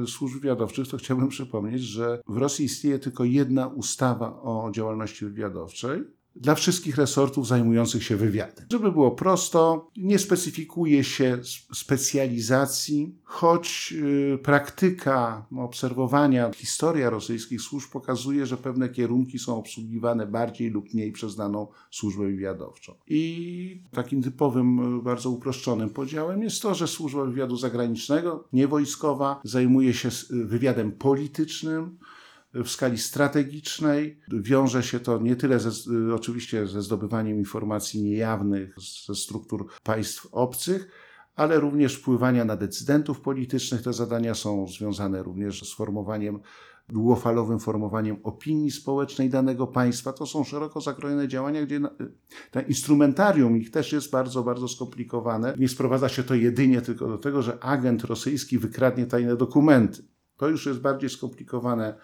yy, 0.00 0.06
służb 0.06 0.34
wywiadowczych, 0.34 0.88
to 0.88 0.96
chciałbym 0.96 1.28
przypomnieć, 1.28 1.82
że 1.82 2.20
w 2.28 2.36
Rosji 2.36 2.64
istnieje 2.64 2.98
tylko 2.98 3.24
jedna 3.24 3.66
ustawa 3.66 4.42
o 4.42 4.70
działalności 4.74 5.24
wywiadowczej, 5.24 6.02
dla 6.36 6.54
wszystkich 6.54 6.96
resortów 6.96 7.46
zajmujących 7.46 8.04
się 8.04 8.16
wywiadem. 8.16 8.66
Żeby 8.72 8.92
było 8.92 9.10
prosto, 9.10 9.90
nie 9.96 10.18
specyfikuje 10.18 11.04
się 11.04 11.38
specjalizacji, 11.74 13.14
choć 13.24 13.94
y, 14.34 14.38
praktyka 14.42 15.46
obserwowania, 15.56 16.50
historia 16.52 17.10
rosyjskich 17.10 17.60
służb 17.60 17.90
pokazuje, 17.92 18.46
że 18.46 18.56
pewne 18.56 18.88
kierunki 18.88 19.38
są 19.38 19.56
obsługiwane 19.56 20.26
bardziej 20.26 20.70
lub 20.70 20.94
mniej 20.94 21.12
przez 21.12 21.36
daną 21.36 21.66
służbę 21.90 22.24
wywiadowczą. 22.24 22.94
I 23.06 23.82
takim 23.90 24.22
typowym, 24.22 24.98
y, 24.98 25.02
bardzo 25.02 25.30
uproszczonym 25.30 25.90
podziałem 25.90 26.42
jest 26.42 26.62
to, 26.62 26.74
że 26.74 26.88
służba 26.88 27.24
wywiadu 27.24 27.56
zagranicznego, 27.56 28.44
niewojskowa, 28.52 29.40
zajmuje 29.44 29.94
się 29.94 30.08
wywiadem 30.30 30.92
politycznym, 30.92 31.98
w 32.54 32.68
skali 32.68 32.98
strategicznej. 32.98 34.20
Wiąże 34.32 34.82
się 34.82 35.00
to 35.00 35.18
nie 35.18 35.36
tyle 35.36 35.60
ze, 35.60 35.70
oczywiście 36.14 36.66
ze 36.66 36.82
zdobywaniem 36.82 37.38
informacji 37.38 38.02
niejawnych 38.02 38.74
ze 39.06 39.14
struktur 39.14 39.66
państw 39.82 40.26
obcych, 40.32 40.88
ale 41.36 41.60
również 41.60 41.94
wpływania 41.94 42.44
na 42.44 42.56
decydentów 42.56 43.20
politycznych. 43.20 43.82
Te 43.82 43.92
zadania 43.92 44.34
są 44.34 44.68
związane 44.68 45.22
również 45.22 45.70
z 45.70 45.74
formowaniem 45.74 46.40
długofalowym 46.88 47.60
formowaniem 47.60 48.16
opinii 48.22 48.70
społecznej 48.70 49.30
danego 49.30 49.66
państwa. 49.66 50.12
To 50.12 50.26
są 50.26 50.44
szeroko 50.44 50.80
zakrojone 50.80 51.28
działania, 51.28 51.66
gdzie 51.66 51.80
ten 52.50 52.64
instrumentarium 52.68 53.56
ich 53.56 53.70
też 53.70 53.92
jest 53.92 54.10
bardzo, 54.10 54.42
bardzo 54.42 54.68
skomplikowane. 54.68 55.54
Nie 55.58 55.68
sprowadza 55.68 56.08
się 56.08 56.22
to 56.22 56.34
jedynie 56.34 56.82
tylko 56.82 57.08
do 57.08 57.18
tego, 57.18 57.42
że 57.42 57.64
agent 57.64 58.04
rosyjski 58.04 58.58
wykradnie 58.58 59.06
tajne 59.06 59.36
dokumenty. 59.36 60.02
To 60.36 60.48
już 60.48 60.66
jest 60.66 60.80
bardziej 60.80 61.10
skomplikowane 61.10 61.98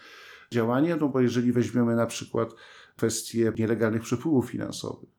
działanie, 0.53 0.97
no 0.97 1.09
bo 1.09 1.21
jeżeli 1.21 1.53
weźmiemy 1.53 1.97
na 1.97 2.07
przykład 2.07 2.55
kwestię 2.97 3.53
nielegalnych 3.59 4.03
przepływów 4.03 4.51
finansowych, 4.51 5.11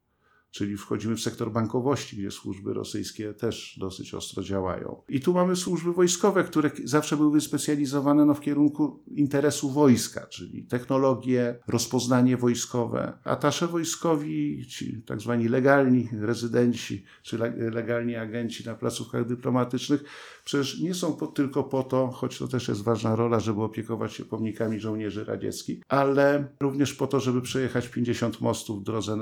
czyli 0.51 0.77
wchodzimy 0.77 1.15
w 1.15 1.21
sektor 1.21 1.51
bankowości, 1.51 2.17
gdzie 2.17 2.31
służby 2.31 2.73
rosyjskie 2.73 3.33
też 3.33 3.77
dosyć 3.79 4.13
ostro 4.13 4.43
działają. 4.43 5.01
I 5.09 5.19
tu 5.21 5.33
mamy 5.33 5.55
służby 5.55 5.93
wojskowe, 5.93 6.43
które 6.43 6.71
zawsze 6.83 7.17
były 7.17 7.31
wyspecjalizowane 7.31 8.25
no, 8.25 8.33
w 8.33 8.41
kierunku 8.41 9.03
interesu 9.07 9.71
wojska, 9.71 10.27
czyli 10.27 10.63
technologie, 10.63 11.59
rozpoznanie 11.67 12.37
wojskowe. 12.37 13.17
Atasze 13.23 13.67
wojskowi, 13.67 14.65
ci 14.67 15.01
tak 15.01 15.21
zwani 15.21 15.47
legalni 15.47 16.09
rezydenci, 16.11 17.03
czy 17.21 17.37
legalni 17.71 18.15
agenci 18.15 18.65
na 18.65 18.75
placówkach 18.75 19.27
dyplomatycznych, 19.27 20.03
przecież 20.47 20.79
nie 20.79 20.93
są 20.93 21.13
po, 21.13 21.27
tylko 21.27 21.63
po 21.63 21.83
to, 21.83 22.07
choć 22.07 22.37
to 22.37 22.47
też 22.47 22.67
jest 22.67 22.83
ważna 22.83 23.15
rola, 23.15 23.39
żeby 23.39 23.61
opiekować 23.61 24.13
się 24.13 24.25
pomnikami 24.25 24.79
żołnierzy 24.79 25.25
radzieckich, 25.25 25.83
ale 25.87 26.47
również 26.59 26.93
po 26.93 27.07
to, 27.07 27.19
żeby 27.19 27.41
przejechać 27.41 27.87
50 27.87 28.41
mostów 28.41 28.79
w 28.79 28.83
drodze 28.83 29.13
e, 29.13 29.19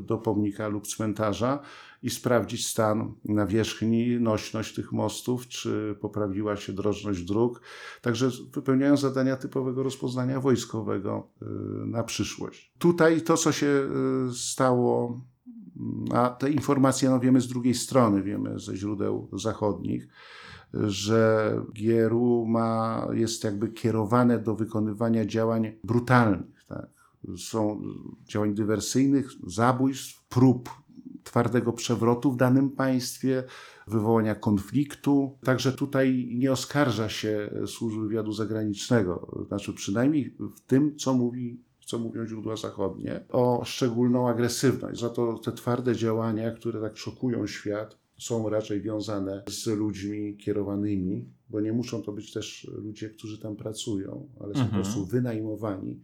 do, 0.00 0.18
pomnika 0.18 0.68
lub 0.68 0.86
cmentarza 0.86 1.62
i 2.02 2.10
sprawdzić 2.10 2.66
stan 2.66 3.14
nawierzchni, 3.24 4.20
nośność 4.20 4.74
tych 4.74 4.92
mostów, 4.92 5.48
czy 5.48 5.96
poprawiła 6.00 6.56
się 6.56 6.72
drożność 6.72 7.22
dróg. 7.22 7.60
Także 8.02 8.30
wypełniają 8.54 8.96
zadania 8.96 9.36
typowego 9.36 9.82
rozpoznania 9.82 10.40
wojskowego 10.40 11.28
e, 11.42 11.46
na 11.86 12.02
przyszłość. 12.02 12.72
Tutaj 12.78 13.22
to, 13.22 13.36
co 13.36 13.52
się 13.52 13.66
e, 13.66 13.88
stało 14.32 15.20
a 16.12 16.30
te 16.30 16.50
informacje 16.50 17.10
no, 17.10 17.20
wiemy 17.20 17.40
z 17.40 17.48
drugiej 17.48 17.74
strony, 17.74 18.22
wiemy 18.22 18.58
ze 18.58 18.76
źródeł 18.76 19.28
zachodnich, 19.32 20.08
że 20.74 21.52
GRU 21.74 22.46
ma, 22.46 23.06
jest 23.12 23.44
jakby 23.44 23.68
kierowane 23.68 24.38
do 24.38 24.54
wykonywania 24.54 25.26
działań 25.26 25.72
brutalnych. 25.84 26.64
Tak? 26.68 26.86
Są 27.38 27.82
działań 28.28 28.54
dywersyjnych, 28.54 29.30
zabójstw, 29.46 30.28
prób 30.28 30.70
twardego 31.24 31.72
przewrotu 31.72 32.32
w 32.32 32.36
danym 32.36 32.70
państwie, 32.70 33.44
wywołania 33.86 34.34
konfliktu. 34.34 35.38
Także 35.44 35.72
tutaj 35.72 36.30
nie 36.34 36.52
oskarża 36.52 37.08
się 37.08 37.50
służby 37.66 38.00
wywiadu 38.02 38.32
zagranicznego, 38.32 39.44
znaczy 39.46 39.72
przynajmniej 39.72 40.36
w 40.56 40.60
tym, 40.60 40.96
co 40.96 41.14
mówi 41.14 41.60
co 41.86 41.98
mówią 41.98 42.26
źródła 42.26 42.56
zachodnie, 42.56 43.24
o 43.28 43.62
szczególną 43.64 44.28
agresywność. 44.28 45.00
Za 45.00 45.10
to 45.10 45.38
te 45.38 45.52
twarde 45.52 45.96
działania, 45.96 46.50
które 46.50 46.80
tak 46.80 46.96
szokują 46.96 47.46
świat, 47.46 47.98
są 48.18 48.48
raczej 48.48 48.80
wiązane 48.80 49.42
z 49.48 49.66
ludźmi 49.66 50.36
kierowanymi, 50.36 51.28
bo 51.48 51.60
nie 51.60 51.72
muszą 51.72 52.02
to 52.02 52.12
być 52.12 52.32
też 52.32 52.70
ludzie, 52.72 53.10
którzy 53.10 53.38
tam 53.38 53.56
pracują, 53.56 54.28
ale 54.40 54.54
są 54.54 54.60
mhm. 54.60 54.68
po 54.68 54.74
prostu 54.74 55.06
wynajmowani 55.06 56.00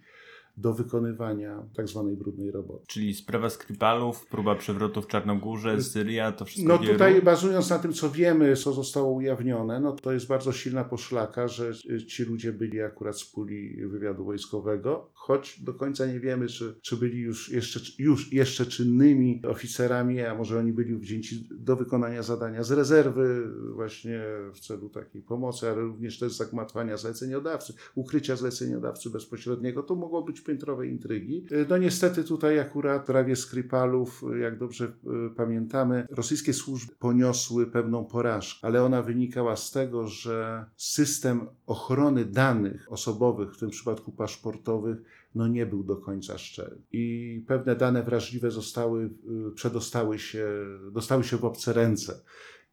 do 0.56 0.74
wykonywania 0.74 1.66
tak 1.76 1.88
zwanej 1.88 2.16
brudnej 2.16 2.50
roboty. 2.50 2.84
Czyli 2.86 3.14
sprawa 3.14 3.50
Skripalów, 3.50 4.26
próba 4.26 4.54
przewrotu 4.54 5.02
w 5.02 5.06
Czarnogórze, 5.06 5.82
Syria, 5.82 6.32
to 6.32 6.44
wszystko 6.44 6.72
No 6.72 6.78
tutaj 6.78 7.22
bazując 7.22 7.70
na 7.70 7.78
tym, 7.78 7.92
co 7.92 8.10
wiemy, 8.10 8.56
co 8.56 8.72
zostało 8.72 9.12
ujawnione, 9.12 9.80
no 9.80 9.92
to 9.92 10.12
jest 10.12 10.26
bardzo 10.26 10.52
silna 10.52 10.84
poszlaka, 10.84 11.48
że 11.48 11.72
ci 12.08 12.24
ludzie 12.24 12.52
byli 12.52 12.80
akurat 12.80 13.20
z 13.20 13.24
puli 13.24 13.86
wywiadu 13.86 14.24
wojskowego, 14.24 15.10
choć 15.14 15.60
do 15.62 15.74
końca 15.74 16.06
nie 16.06 16.20
wiemy, 16.20 16.46
czy, 16.46 16.74
czy 16.82 16.96
byli 16.96 17.18
już 17.18 17.50
jeszcze, 17.50 17.80
już 17.98 18.32
jeszcze 18.32 18.66
czynnymi 18.66 19.42
oficerami, 19.46 20.20
a 20.20 20.34
może 20.34 20.58
oni 20.58 20.72
byli 20.72 20.96
wzięci 20.96 21.48
do 21.50 21.76
wykonania 21.76 22.22
zadania 22.22 22.62
z 22.62 22.70
rezerwy 22.70 23.48
właśnie 23.74 24.22
w 24.54 24.60
celu 24.60 24.88
takiej 24.88 25.22
pomocy, 25.22 25.70
ale 25.70 25.82
również 25.82 26.18
też 26.18 26.32
zagmatwania 26.32 26.96
zleceniodawcy, 26.96 27.72
ukrycia 27.94 28.36
zleceniodawcy 28.36 29.10
bezpośredniego. 29.10 29.82
To 29.82 29.94
mogło 29.94 30.22
być 30.22 30.41
piętrowej 30.44 30.90
intrygi. 30.90 31.46
No 31.68 31.78
niestety 31.78 32.24
tutaj 32.24 32.58
akurat 32.58 33.06
prawie 33.06 33.36
Skripalów, 33.36 34.22
jak 34.40 34.58
dobrze 34.58 34.84
e, 34.84 34.90
pamiętamy, 35.36 36.06
rosyjskie 36.10 36.52
służby 36.52 36.94
poniosły 36.98 37.66
pewną 37.66 38.04
porażkę, 38.04 38.66
ale 38.66 38.84
ona 38.84 39.02
wynikała 39.02 39.56
z 39.56 39.70
tego, 39.70 40.06
że 40.06 40.64
system 40.76 41.46
ochrony 41.66 42.24
danych 42.24 42.92
osobowych, 42.92 43.54
w 43.54 43.58
tym 43.58 43.70
przypadku 43.70 44.12
paszportowych, 44.12 44.98
no 45.34 45.48
nie 45.48 45.66
był 45.66 45.84
do 45.84 45.96
końca 45.96 46.38
szczery. 46.38 46.78
I 46.92 47.44
pewne 47.46 47.76
dane 47.76 48.02
wrażliwe 48.02 48.50
zostały, 48.50 49.04
e, 49.04 49.50
przedostały 49.50 50.18
się, 50.18 50.46
dostały 50.92 51.24
się 51.24 51.36
w 51.36 51.44
obce 51.44 51.72
ręce 51.72 52.20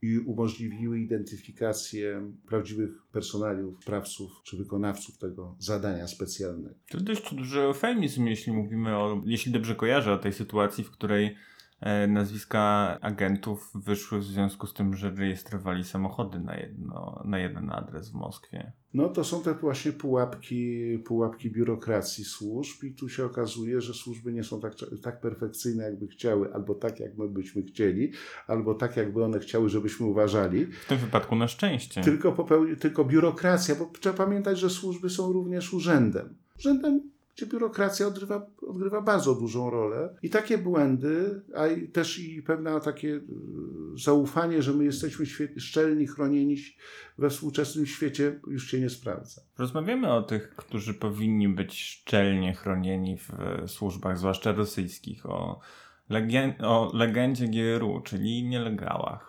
i 0.01 0.19
umożliwiły 0.19 0.99
identyfikację 0.99 2.31
prawdziwych 2.47 3.07
personaliów, 3.11 3.81
sprawców 3.81 4.31
czy 4.43 4.57
wykonawców 4.57 5.17
tego 5.17 5.55
zadania 5.59 6.07
specjalnego. 6.07 6.75
To 6.89 6.99
dość 6.99 7.35
duży 7.35 7.61
eufemizm, 7.61 8.25
jeśli 8.25 8.53
mówimy 8.53 8.97
o, 8.97 9.21
jeśli 9.25 9.51
dobrze 9.51 9.75
kojarzę, 9.75 10.13
o 10.13 10.17
tej 10.17 10.33
sytuacji, 10.33 10.83
w 10.83 10.91
której 10.91 11.35
E, 11.81 12.07
nazwiska 12.07 12.97
agentów 13.01 13.71
wyszły 13.75 14.19
w 14.19 14.23
związku 14.23 14.67
z 14.67 14.73
tym, 14.73 14.95
że 14.95 15.11
rejestrowali 15.11 15.83
samochody 15.83 16.39
na, 16.39 16.55
jedno, 16.55 17.21
na 17.25 17.39
jeden 17.39 17.69
adres 17.69 18.09
w 18.09 18.13
Moskwie. 18.13 18.71
No 18.93 19.09
to 19.09 19.23
są 19.23 19.41
te 19.41 19.53
właśnie 19.53 19.91
pułapki, 19.91 20.97
pułapki 21.05 21.51
biurokracji 21.51 22.25
służb 22.25 22.83
i 22.83 22.91
tu 22.91 23.09
się 23.09 23.25
okazuje, 23.25 23.81
że 23.81 23.93
służby 23.93 24.33
nie 24.33 24.43
są 24.43 24.61
tak, 24.61 24.73
tak 25.01 25.21
perfekcyjne, 25.21 25.83
jakby 25.83 26.07
chciały, 26.07 26.53
albo 26.53 26.75
tak, 26.75 26.99
jak 26.99 27.17
my 27.17 27.27
byśmy 27.27 27.63
chcieli, 27.63 28.11
albo 28.47 28.73
tak, 28.73 28.97
jakby 28.97 29.23
one 29.23 29.39
chciały, 29.39 29.69
żebyśmy 29.69 30.05
uważali. 30.05 30.65
W 30.65 30.85
tym 30.87 30.97
wypadku 30.97 31.35
na 31.35 31.47
szczęście. 31.47 32.01
Tylko, 32.01 32.31
popełni, 32.31 32.77
tylko 32.77 33.05
biurokracja, 33.05 33.75
bo 33.75 33.91
trzeba 33.99 34.17
pamiętać, 34.17 34.59
że 34.59 34.69
służby 34.69 35.09
są 35.09 35.33
również 35.33 35.73
urzędem. 35.73 36.35
Urzędem 36.59 37.01
gdzie 37.39 37.51
biurokracja 37.51 38.07
odgrywa, 38.07 38.45
odgrywa 38.67 39.01
bardzo 39.01 39.35
dużą 39.35 39.69
rolę. 39.69 40.15
I 40.23 40.29
takie 40.29 40.57
błędy, 40.57 41.41
a 41.55 41.63
też 41.93 42.19
i 42.19 42.43
pewne 42.43 42.81
takie 42.81 43.07
y, 43.07 43.21
zaufanie, 43.95 44.61
że 44.61 44.73
my 44.73 44.83
jesteśmy 44.83 45.25
szczelni, 45.57 46.07
chronieni 46.07 46.55
we 47.17 47.29
współczesnym 47.29 47.85
świecie, 47.85 48.39
już 48.47 48.71
się 48.71 48.79
nie 48.79 48.89
sprawdza. 48.89 49.41
Rozmawiamy 49.57 50.13
o 50.13 50.21
tych, 50.21 50.55
którzy 50.55 50.93
powinni 50.93 51.49
być 51.49 51.83
szczelnie 51.83 52.53
chronieni 52.53 53.17
w 53.17 53.31
służbach, 53.71 54.17
zwłaszcza 54.17 54.51
rosyjskich, 54.51 55.25
o, 55.25 55.59
legen 56.09 56.53
o 56.59 56.91
legendzie 56.93 57.47
GRU, 57.47 58.01
czyli 58.01 58.43
nielegałach. 58.43 59.28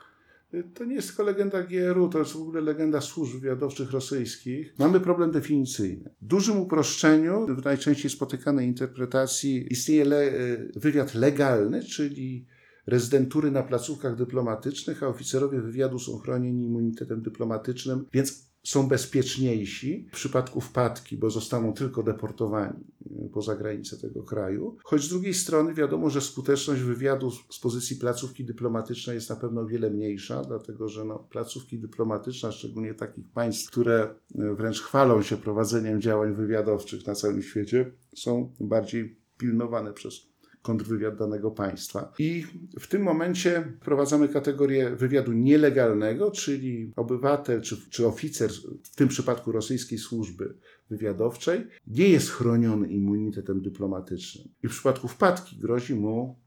To 0.74 0.84
nie 0.84 0.94
jest 0.94 1.08
tylko 1.08 1.22
legenda 1.22 1.62
GRU, 1.62 2.08
to 2.08 2.18
jest 2.18 2.32
w 2.32 2.36
ogóle 2.36 2.60
legenda 2.60 3.00
służb 3.00 3.40
wywiadowczych 3.40 3.90
rosyjskich. 3.90 4.74
Mamy 4.78 5.00
problem 5.00 5.30
definicyjny. 5.30 6.10
W 6.22 6.26
dużym 6.26 6.60
uproszczeniu, 6.60 7.46
w 7.46 7.64
najczęściej 7.64 8.10
spotykanej 8.10 8.66
interpretacji, 8.66 9.72
istnieje 9.72 10.04
le 10.04 10.32
wywiad 10.76 11.14
legalny, 11.14 11.84
czyli 11.84 12.46
rezydentury 12.86 13.50
na 13.50 13.62
placówkach 13.62 14.16
dyplomatycznych, 14.16 15.02
a 15.02 15.06
oficerowie 15.06 15.60
wywiadu 15.60 15.98
są 15.98 16.18
chronieni 16.18 16.64
immunitetem 16.64 17.22
dyplomatycznym, 17.22 18.06
więc 18.12 18.49
są 18.62 18.88
bezpieczniejsi 18.88 20.08
w 20.12 20.14
przypadku 20.14 20.60
wpadki, 20.60 21.16
bo 21.16 21.30
zostaną 21.30 21.72
tylko 21.72 22.02
deportowani 22.02 22.84
e, 23.26 23.28
poza 23.28 23.56
granice 23.56 23.96
tego 23.96 24.22
kraju. 24.22 24.76
Choć 24.84 25.02
z 25.02 25.08
drugiej 25.08 25.34
strony 25.34 25.74
wiadomo, 25.74 26.10
że 26.10 26.20
skuteczność 26.20 26.82
wywiadu 26.82 27.30
z 27.30 27.58
pozycji 27.58 27.96
placówki 27.96 28.44
dyplomatycznej 28.44 29.14
jest 29.14 29.30
na 29.30 29.36
pewno 29.36 29.66
wiele 29.66 29.90
mniejsza, 29.90 30.42
dlatego 30.44 30.88
że 30.88 31.04
no, 31.04 31.18
placówki 31.18 31.78
dyplomatyczne, 31.78 32.52
szczególnie 32.52 32.94
takich 32.94 33.28
państw, 33.28 33.70
które 33.70 34.14
e, 34.38 34.54
wręcz 34.54 34.80
chwalą 34.80 35.22
się 35.22 35.36
prowadzeniem 35.36 36.00
działań 36.00 36.34
wywiadowczych 36.34 37.06
na 37.06 37.14
całym 37.14 37.42
świecie, 37.42 37.92
są 38.16 38.52
bardziej 38.60 39.20
pilnowane 39.38 39.92
przez 39.92 40.29
kontrwywiad 40.62 41.16
danego 41.16 41.50
państwa. 41.50 42.12
I 42.18 42.46
w 42.78 42.86
tym 42.86 43.02
momencie 43.02 43.72
wprowadzamy 43.80 44.28
kategorię 44.28 44.96
wywiadu 44.96 45.32
nielegalnego, 45.32 46.30
czyli 46.30 46.92
obywatel 46.96 47.60
czy, 47.60 47.76
czy 47.90 48.06
oficer, 48.06 48.50
w 48.82 48.96
tym 48.96 49.08
przypadku 49.08 49.52
rosyjskiej 49.52 49.98
służby 49.98 50.54
wywiadowczej, 50.90 51.66
nie 51.86 52.08
jest 52.08 52.30
chroniony 52.30 52.88
immunitetem 52.88 53.62
dyplomatycznym. 53.62 54.48
I 54.62 54.68
w 54.68 54.70
przypadku 54.70 55.08
wpadki 55.08 55.56
grozi 55.56 55.94
mu 55.94 56.38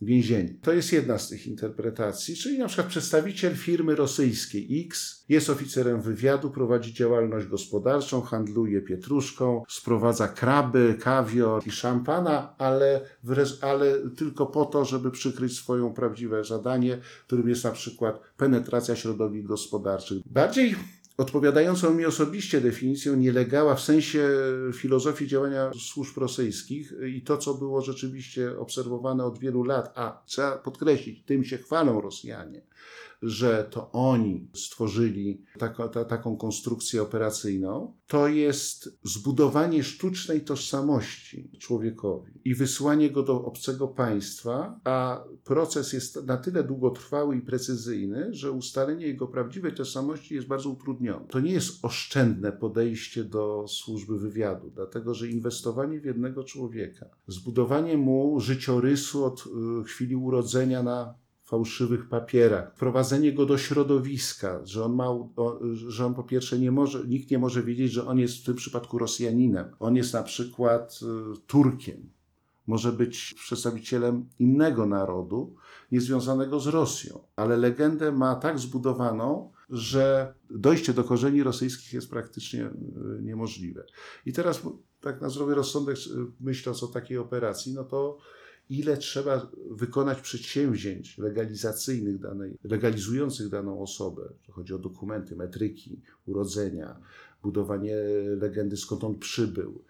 więzienie. 0.00 0.54
To 0.62 0.72
jest 0.72 0.92
jedna 0.92 1.18
z 1.18 1.28
tych 1.28 1.46
interpretacji, 1.46 2.36
czyli 2.36 2.58
na 2.58 2.66
przykład 2.66 2.86
przedstawiciel 2.86 3.56
firmy 3.56 3.94
rosyjskiej 3.94 4.84
X 4.86 5.24
jest 5.28 5.50
oficerem 5.50 6.02
wywiadu, 6.02 6.50
prowadzi 6.50 6.94
działalność 6.94 7.46
gospodarczą, 7.46 8.20
handluje 8.20 8.82
pietruszką, 8.82 9.62
sprowadza 9.68 10.28
kraby, 10.28 10.96
kawior 11.00 11.66
i 11.66 11.70
szampana, 11.70 12.54
ale, 12.58 13.00
ale 13.60 13.94
tylko 14.16 14.46
po 14.46 14.64
to, 14.64 14.84
żeby 14.84 15.10
przykryć 15.10 15.56
swoją 15.56 15.92
prawdziwe 15.92 16.44
zadanie, 16.44 16.98
którym 17.26 17.48
jest 17.48 17.64
na 17.64 17.70
przykład 17.70 18.20
penetracja 18.36 18.96
środowisk 18.96 19.46
gospodarczych. 19.46 20.18
Bardziej 20.26 20.76
odpowiadającą 21.18 21.94
mi 21.94 22.06
osobiście 22.06 22.60
definicją 22.60 23.16
nielegała 23.16 23.74
w 23.74 23.80
sensie 23.80 24.28
filozofii 24.72 25.26
działania 25.26 25.70
służb 25.80 26.18
rosyjskich 26.18 26.92
i 27.16 27.22
to, 27.22 27.38
co 27.38 27.54
było 27.54 27.82
rzeczywiście 27.82 28.58
obserwowane 28.58 29.24
od 29.24 29.38
wielu 29.38 29.62
lat, 29.62 29.92
a 29.94 30.22
trzeba 30.26 30.58
podkreślić, 30.58 31.22
tym 31.22 31.44
się 31.44 31.58
chwalą 31.58 32.00
Rosjanie, 32.00 32.62
że 33.22 33.68
to 33.70 33.92
oni 33.92 34.48
stworzyli 34.54 35.42
ta, 35.58 35.88
taką 36.04 36.36
konstrukcję 36.36 37.02
operacyjną, 37.02 37.94
to 38.06 38.28
jest 38.28 38.98
zbudowanie 39.04 39.84
sztucznej 39.84 40.40
tożsamości 40.40 41.50
człowiekowi 41.58 42.32
i 42.44 42.54
wysłanie 42.54 43.10
go 43.10 43.22
do 43.22 43.44
obcego 43.44 43.88
państwa, 43.88 44.80
a 44.84 45.24
proces 45.44 45.92
jest 45.92 46.26
na 46.26 46.36
tyle 46.36 46.64
długotrwały 46.64 47.36
i 47.36 47.40
precyzyjny, 47.40 48.34
że 48.34 48.52
ustalenie 48.52 49.06
jego 49.06 49.26
prawdziwej 49.26 49.74
tożsamości 49.74 50.34
jest 50.34 50.46
bardzo 50.46 50.70
utrudnione. 50.70 51.26
To 51.28 51.40
nie 51.40 51.52
jest 51.52 51.84
oszczędne 51.84 52.52
podejście 52.52 53.24
do 53.24 53.64
służby 53.68 54.18
wywiadu, 54.18 54.70
dlatego 54.74 55.14
że 55.14 55.28
inwestowanie 55.28 56.00
w 56.00 56.04
jednego 56.04 56.44
człowieka, 56.44 57.06
zbudowanie 57.26 57.96
mu 57.96 58.40
życiorysu 58.40 59.24
od 59.24 59.44
y, 59.80 59.84
chwili 59.84 60.16
urodzenia 60.16 60.82
na 60.82 61.14
fałszywych 61.48 62.08
papierach, 62.08 62.74
wprowadzenie 62.74 63.32
go 63.32 63.46
do 63.46 63.58
środowiska, 63.58 64.60
że 64.64 64.84
on 64.84 64.94
ma, 64.94 65.06
że 65.72 66.06
on 66.06 66.14
po 66.14 66.22
pierwsze 66.22 66.58
nie 66.58 66.70
może, 66.70 67.04
nikt 67.04 67.30
nie 67.30 67.38
może 67.38 67.62
wiedzieć, 67.62 67.92
że 67.92 68.06
on 68.06 68.18
jest 68.18 68.36
w 68.36 68.44
tym 68.44 68.54
przypadku 68.54 68.98
Rosjaninem. 68.98 69.70
On 69.80 69.96
jest 69.96 70.12
na 70.12 70.22
przykład 70.22 71.00
y, 71.02 71.40
Turkiem. 71.46 72.10
Może 72.66 72.92
być 72.92 73.34
przedstawicielem 73.34 74.28
innego 74.38 74.86
narodu, 74.86 75.54
niezwiązanego 75.92 76.60
z 76.60 76.66
Rosją, 76.66 77.20
ale 77.36 77.56
legendę 77.56 78.12
ma 78.12 78.34
tak 78.34 78.58
zbudowaną, 78.58 79.52
że 79.70 80.34
dojście 80.50 80.92
do 80.94 81.04
korzeni 81.04 81.42
rosyjskich 81.42 81.92
jest 81.92 82.10
praktycznie 82.10 82.66
y, 82.66 82.72
niemożliwe. 83.22 83.84
I 84.26 84.32
teraz, 84.32 84.62
tak 85.00 85.20
na 85.20 85.28
zdrowy 85.28 85.54
rozsądek, 85.54 85.96
y, 85.96 86.00
myśląc 86.40 86.82
o 86.82 86.86
takiej 86.86 87.18
operacji, 87.18 87.74
no 87.74 87.84
to 87.84 88.18
ile 88.70 88.96
trzeba 88.96 89.50
wykonać 89.70 90.20
przedsięwzięć 90.20 91.18
legalizacyjnych 91.18 92.18
danej, 92.18 92.58
legalizujących 92.64 93.48
daną 93.48 93.82
osobę. 93.82 94.32
Chodzi 94.50 94.74
o 94.74 94.78
dokumenty, 94.78 95.36
metryki, 95.36 96.00
urodzenia, 96.26 97.00
budowanie 97.42 97.96
legendy, 98.36 98.76
skąd 98.76 99.04
on 99.04 99.18
przybył, 99.18 99.84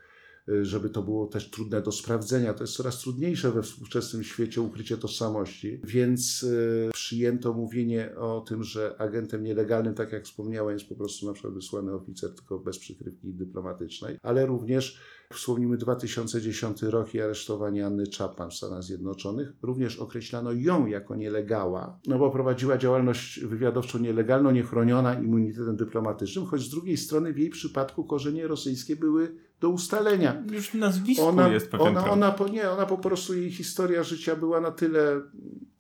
żeby 0.63 0.91
to 0.91 1.03
było 1.03 1.27
też 1.27 1.51
trudne 1.51 1.83
do 1.83 1.93
sprawdzenia. 1.93 2.55
To 2.55 2.65
jest 2.65 2.75
coraz 2.75 3.01
trudniejsze 3.01 3.53
we 3.53 3.63
współczesnym 3.63 4.25
świecie 4.25 4.61
ukrycie 4.61 4.97
tożsamości, 4.97 5.81
więc 5.85 6.47
e, 6.89 6.93
przyjęto 6.93 7.53
mówienie 7.53 8.17
o 8.17 8.41
tym, 8.41 8.65
że 8.65 8.95
agentem 8.99 9.45
nielegalnym, 9.45 9.95
tak 9.95 10.13
jak 10.13 10.25
wspomniałem, 10.25 10.75
jest 10.75 10.89
po 10.89 10.95
prostu 10.95 11.27
na 11.27 11.33
przykład 11.33 11.55
wysłany 11.55 11.93
oficer, 11.93 12.35
tylko 12.35 12.59
bez 12.59 12.79
przykrywki 12.79 13.35
dyplomatycznej, 13.35 14.19
ale 14.23 14.47
również 14.47 15.01
Wspomnimy 15.35 15.77
2010 15.77 16.83
rok 16.83 17.15
i 17.15 17.21
aresztowanie 17.21 17.87
Anny 17.87 18.05
Chapman 18.19 18.51
w 18.51 18.55
Stanach 18.55 18.83
Zjednoczonych. 18.83 19.53
Również 19.63 19.99
określano 19.99 20.53
ją 20.53 20.87
jako 20.87 21.17
nielegała, 21.17 21.99
no 22.07 22.19
bo 22.19 22.31
prowadziła 22.31 22.79
działalność 22.79 23.41
wywiadowczą 23.41 23.99
nielegalną, 23.99 24.51
niechroniona 24.51 25.15
immunitetem 25.15 25.77
dyplomatycznym, 25.77 26.47
choć 26.47 26.63
z 26.63 26.71
drugiej 26.71 26.97
strony 26.97 27.33
w 27.33 27.39
jej 27.39 27.51
przypadku 27.51 28.05
korzenie 28.05 28.47
rosyjskie 28.47 28.97
były 28.97 29.35
do 29.61 29.69
ustalenia. 29.69 30.45
Już 30.53 30.69
w 30.69 30.75
nazwisku 30.75 31.25
ona, 31.25 31.49
jest 31.49 31.71
pewien 31.71 31.87
ona, 31.87 32.11
ona, 32.11 32.37
ona, 32.37 32.53
nie, 32.53 32.71
ona 32.71 32.87
po 32.87 32.99
prostu, 32.99 33.35
jej 33.35 33.51
historia 33.51 34.03
życia 34.03 34.37
była 34.37 34.61
na 34.61 34.71
tyle 34.71 35.21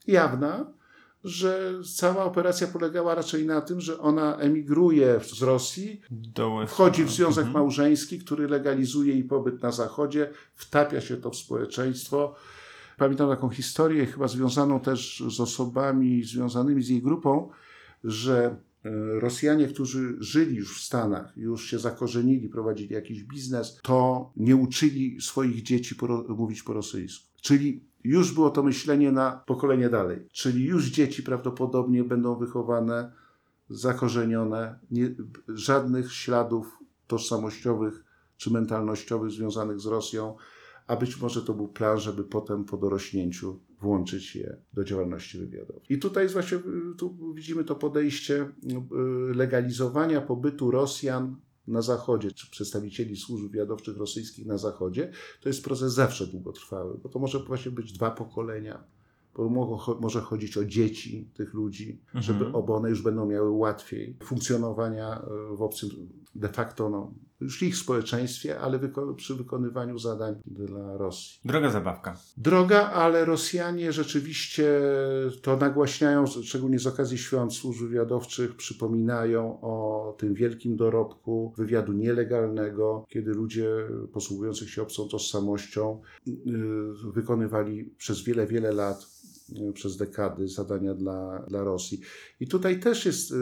jawna, 0.06 0.77
że 1.24 1.72
cała 1.96 2.24
operacja 2.24 2.66
polegała 2.66 3.14
raczej 3.14 3.46
na 3.46 3.60
tym, 3.60 3.80
że 3.80 3.98
ona 3.98 4.36
emigruje 4.36 5.20
z 5.22 5.42
Rosji, 5.42 6.00
wchodzi 6.66 7.04
w 7.04 7.10
związek 7.10 7.46
mhm. 7.46 7.62
małżeński, 7.62 8.18
który 8.18 8.48
legalizuje 8.48 9.14
jej 9.14 9.24
pobyt 9.24 9.62
na 9.62 9.72
Zachodzie, 9.72 10.30
wtapia 10.54 11.00
się 11.00 11.16
to 11.16 11.30
w 11.30 11.36
społeczeństwo. 11.36 12.34
Pamiętam 12.96 13.28
taką 13.28 13.48
historię, 13.48 14.06
chyba 14.06 14.28
związaną 14.28 14.80
też 14.80 15.22
z 15.28 15.40
osobami 15.40 16.24
związanymi 16.24 16.82
z 16.82 16.88
jej 16.88 17.02
grupą, 17.02 17.50
że 18.04 18.56
e, 18.84 18.90
Rosjanie, 19.20 19.68
którzy 19.68 20.16
żyli 20.20 20.56
już 20.56 20.80
w 20.80 20.84
Stanach, 20.84 21.32
już 21.36 21.70
się 21.70 21.78
zakorzenili, 21.78 22.48
prowadzili 22.48 22.94
jakiś 22.94 23.24
biznes, 23.24 23.80
to 23.82 24.30
nie 24.36 24.56
uczyli 24.56 25.20
swoich 25.20 25.62
dzieci 25.62 25.96
mówić 26.28 26.62
po 26.62 26.72
rosyjsku. 26.72 27.28
Czyli 27.40 27.84
już 28.04 28.34
było 28.34 28.50
to 28.50 28.62
myślenie 28.62 29.12
na 29.12 29.42
pokolenie 29.46 29.88
dalej. 29.88 30.28
Czyli 30.32 30.64
już 30.64 30.86
dzieci 30.86 31.22
prawdopodobnie 31.22 32.04
będą 32.04 32.36
wychowane, 32.36 33.12
zakorzenione, 33.70 34.78
nie, 34.90 35.14
żadnych 35.48 36.12
śladów 36.12 36.78
tożsamościowych 37.06 38.04
czy 38.36 38.52
mentalnościowych 38.52 39.30
związanych 39.30 39.80
z 39.80 39.86
Rosją, 39.86 40.36
a 40.86 40.96
być 40.96 41.20
może 41.20 41.42
to 41.42 41.54
był 41.54 41.68
plan, 41.68 41.98
żeby 41.98 42.24
potem 42.24 42.64
po 42.64 42.76
dorośnięciu 42.76 43.60
włączyć 43.80 44.36
je 44.36 44.56
do 44.74 44.84
działalności 44.84 45.38
wywiadowczej. 45.38 45.96
I 45.96 46.00
tutaj 46.00 46.28
właśnie, 46.28 46.58
tu 46.98 47.34
widzimy 47.34 47.64
to 47.64 47.74
podejście 47.74 48.34
y, 48.42 49.34
legalizowania 49.34 50.20
pobytu 50.20 50.70
Rosjan 50.70 51.36
na 51.68 51.82
Zachodzie, 51.82 52.32
czy 52.32 52.50
przedstawicieli 52.50 53.16
służb 53.16 53.44
wywiadowczych 53.44 53.96
rosyjskich 53.96 54.46
na 54.46 54.58
Zachodzie, 54.58 55.10
to 55.40 55.48
jest 55.48 55.64
proces 55.64 55.92
zawsze 55.92 56.26
długotrwały, 56.26 56.98
bo 57.02 57.08
to 57.08 57.18
może 57.18 57.38
właśnie 57.38 57.70
być 57.70 57.92
dwa 57.92 58.10
pokolenia, 58.10 58.84
bo 59.34 59.48
może 60.00 60.20
chodzić 60.20 60.56
o 60.56 60.64
dzieci 60.64 61.30
tych 61.34 61.54
ludzi, 61.54 62.00
mhm. 62.06 62.22
żeby 62.22 62.52
one 62.52 62.90
już 62.90 63.02
będą 63.02 63.26
miały 63.26 63.50
łatwiej 63.50 64.16
funkcjonowania 64.22 65.22
e, 65.22 65.56
w 65.56 65.62
obcym 65.62 65.90
de 66.34 66.48
facto 66.48 66.90
no, 66.90 67.12
już 67.40 67.62
ich 67.62 67.76
społeczeństwie, 67.76 68.60
ale 68.60 68.78
wyko 68.78 69.14
przy 69.14 69.34
wykonywaniu 69.34 69.98
zadań 69.98 70.34
dla 70.46 70.96
Rosji. 70.96 71.40
Droga 71.44 71.70
zabawka. 71.70 72.16
Droga, 72.36 72.90
ale 72.90 73.24
Rosjanie 73.24 73.92
rzeczywiście 73.92 74.80
to 75.42 75.56
nagłaśniają, 75.56 76.26
szczególnie 76.26 76.78
z 76.78 76.86
okazji 76.86 77.18
świąt 77.18 77.54
służb 77.54 77.80
wywiadowczych, 77.80 78.56
przypominają 78.56 79.60
o 79.60 80.14
tym 80.18 80.34
wielkim 80.34 80.76
dorobku 80.76 81.52
wywiadu 81.56 81.92
nielegalnego, 81.92 83.04
kiedy 83.08 83.30
ludzie 83.30 83.68
posługujących 84.12 84.70
się 84.70 84.82
obcą 84.82 85.08
tożsamością 85.08 86.00
yy, 86.26 86.34
wykonywali 87.12 87.94
przez 87.98 88.22
wiele, 88.22 88.46
wiele 88.46 88.72
lat 88.72 89.18
przez 89.74 89.96
dekady 89.96 90.48
zadania 90.48 90.94
dla, 90.94 91.44
dla 91.48 91.64
Rosji. 91.64 92.00
I 92.40 92.46
tutaj 92.46 92.80
też 92.80 93.06
jest, 93.06 93.30
y, 93.30 93.34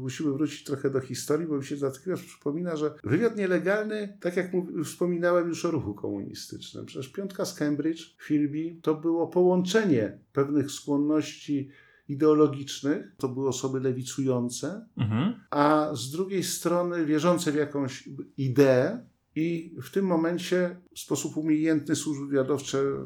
musimy 0.00 0.32
wrócić 0.32 0.64
trochę 0.64 0.90
do 0.90 1.00
historii, 1.00 1.46
bo 1.46 1.56
mi 1.56 1.64
się 1.64 1.76
natychmiast 1.76 2.24
przypomina, 2.24 2.76
że 2.76 2.94
wywiad 3.04 3.36
nielegalny, 3.36 4.18
tak 4.20 4.36
jak 4.36 4.52
wspominałem 4.84 5.48
już 5.48 5.64
o 5.64 5.70
ruchu 5.70 5.94
komunistycznym, 5.94 6.86
przecież 6.86 7.12
piątka 7.12 7.44
z 7.44 7.54
Cambridge, 7.54 8.16
Philby, 8.26 8.76
to 8.82 8.94
było 8.94 9.26
połączenie 9.26 10.18
pewnych 10.32 10.70
skłonności 10.70 11.70
ideologicznych, 12.08 13.12
to 13.16 13.28
były 13.28 13.48
osoby 13.48 13.80
lewicujące, 13.80 14.86
mhm. 14.96 15.34
a 15.50 15.90
z 15.94 16.10
drugiej 16.10 16.44
strony 16.44 17.06
wierzące 17.06 17.52
w 17.52 17.54
jakąś 17.54 18.08
ideę, 18.36 19.06
i 19.36 19.74
w 19.82 19.90
tym 19.90 20.04
momencie 20.04 20.76
w 20.94 20.98
sposób 20.98 21.36
umiejętny 21.36 21.96
służby 21.96 22.26
wywiadowcze 22.26 22.78
e, 22.78 23.02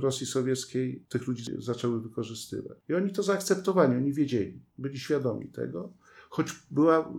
Rosji 0.00 0.26
Sowieckiej 0.26 1.04
tych 1.08 1.26
ludzi 1.26 1.44
zaczęły 1.58 2.00
wykorzystywać. 2.00 2.78
I 2.88 2.94
oni 2.94 3.12
to 3.12 3.22
zaakceptowali, 3.22 3.96
oni 3.96 4.12
wiedzieli, 4.12 4.60
byli 4.78 4.98
świadomi 4.98 5.48
tego, 5.48 5.92
choć 6.30 6.52
była 6.70 7.12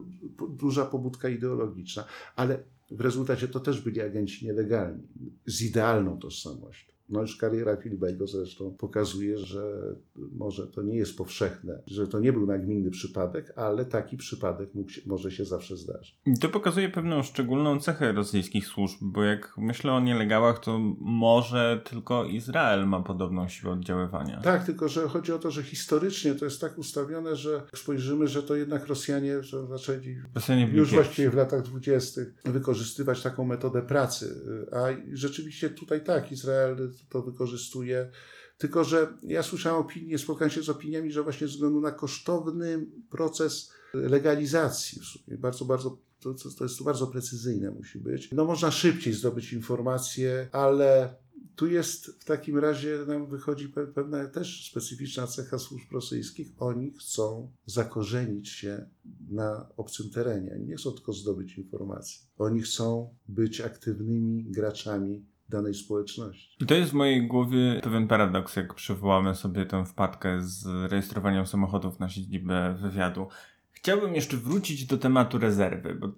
duża 0.50 0.86
pobudka 0.86 1.30
ideologiczna, 1.30 2.06
ale 2.36 2.64
w 2.92 3.02
rezultacie 3.02 3.48
to 3.48 3.60
też 3.60 3.82
byli 3.82 4.02
agenci 4.02 4.46
nielegalni, 4.46 5.08
z 5.46 5.62
idealną 5.62 6.20
tożsamością. 6.20 6.95
No 7.10 7.22
już 7.22 7.38
kariera 7.38 7.78
Filibego 7.78 8.28
zresztą 8.28 8.76
pokazuje, 8.78 9.38
że 9.38 9.96
może 10.16 10.68
to 10.68 10.82
nie 10.82 10.96
jest 10.96 11.18
powszechne, 11.18 11.82
że 11.88 12.08
to 12.08 12.20
nie 12.20 12.34
był 12.34 12.48
nagminny 12.48 12.92
przypadek, 12.92 13.54
ale 13.56 13.86
taki 13.86 14.18
przypadek 14.18 14.70
się, 14.88 15.02
może 15.06 15.32
się 15.32 15.46
zawsze 15.46 15.78
zdarzyć. 15.78 16.20
I 16.26 16.40
to 16.40 16.50
pokazuje 16.50 16.90
pewną 16.90 17.24
szczególną 17.24 17.80
cechę 17.80 18.12
rosyjskich 18.12 18.68
służb, 18.68 18.98
bo 19.02 19.24
jak 19.24 19.54
myślę 19.58 19.94
o 19.94 20.00
nielegalach, 20.00 20.60
to 20.60 20.80
może 21.00 21.82
tylko 21.90 22.26
Izrael 22.26 22.88
ma 22.88 23.04
podobną 23.04 23.48
siłę 23.48 23.74
oddziaływania. 23.74 24.42
Tak, 24.42 24.66
tylko 24.66 24.88
że 24.88 25.08
chodzi 25.08 25.32
o 25.32 25.40
to, 25.40 25.52
że 25.52 25.64
historycznie 25.64 26.36
to 26.36 26.46
jest 26.46 26.62
tak 26.62 26.78
ustawione, 26.78 27.36
że 27.36 27.62
spojrzymy, 27.76 28.28
że 28.28 28.44
to 28.44 28.56
jednak 28.56 28.88
Rosjanie 28.88 29.44
że 29.44 29.68
zaczęli 29.68 30.16
Rosjanie 30.36 30.68
już 30.74 30.94
właściwie 30.94 31.30
w 31.30 31.36
latach 31.36 31.62
dwudziestych 31.62 32.34
wykorzystywać 32.46 33.22
taką 33.22 33.46
metodę 33.46 33.82
pracy. 33.82 34.42
A 34.72 34.86
rzeczywiście 35.14 35.70
tutaj 35.70 36.04
tak, 36.04 36.32
Izrael 36.32 36.92
to 37.10 37.22
wykorzystuje. 37.22 38.12
Tylko, 38.58 38.84
że 38.84 39.18
ja 39.24 39.44
słyszałem 39.44 39.82
opinie, 39.82 40.18
spotkałem 40.18 40.52
się 40.52 40.64
z 40.64 40.70
opiniami, 40.70 41.12
że 41.12 41.24
właśnie 41.24 41.48
ze 41.48 41.54
względu 41.54 41.82
na 41.82 41.92
kosztowny 41.92 42.86
proces 43.10 43.72
legalizacji, 43.94 45.02
bardzo, 45.28 45.66
bardzo, 45.66 45.98
to, 46.20 46.34
to 46.58 46.64
jest 46.64 46.84
bardzo 46.84 47.08
precyzyjne 47.08 47.72
musi 47.72 48.00
być. 48.00 48.32
No 48.32 48.46
można 48.46 48.72
szybciej 48.72 49.14
zdobyć 49.14 49.54
informacje, 49.54 50.50
ale 50.52 51.16
tu 51.56 51.68
jest 51.68 52.06
w 52.06 52.26
takim 52.26 52.58
razie 52.58 52.98
nam 53.08 53.28
wychodzi 53.28 53.70
pewna 53.70 54.28
też 54.28 54.70
specyficzna 54.72 55.28
cecha 55.28 55.60
służb 55.60 55.92
rosyjskich. 55.92 56.48
Oni 56.58 56.92
chcą 56.92 57.52
zakorzenić 57.66 58.50
się 58.50 58.86
na 59.30 59.70
obcym 59.78 60.10
terenie. 60.10 60.60
Nie 60.60 60.76
chcą 60.76 60.92
tylko 60.92 61.14
zdobyć 61.14 61.58
informacji. 61.58 62.22
Oni 62.38 62.62
chcą 62.62 63.16
być 63.28 63.62
aktywnymi 63.62 64.44
graczami 64.44 65.26
danej 65.50 65.74
społeczności. 65.74 66.64
I 66.64 66.66
to 66.66 66.76
jest 66.76 66.92
w 66.92 66.94
mojej 66.94 67.28
głowie 67.28 67.80
pewien 67.84 68.08
paradoks, 68.08 68.56
jak 68.56 68.74
przywołamy 68.74 69.36
sobie 69.36 69.66
tę 69.66 69.86
wpadkę 69.86 70.42
z 70.42 70.92
rejestrowaniem 70.92 71.46
samochodów 71.46 72.00
na 72.00 72.10
siedzibę 72.10 72.76
wywiadu. 72.82 73.28
Chciałbym 73.72 74.16
jeszcze 74.16 74.38
wrócić 74.38 74.86
do 74.86 74.98
tematu 74.98 75.38
rezerwy, 75.38 75.96
bo 75.96 76.14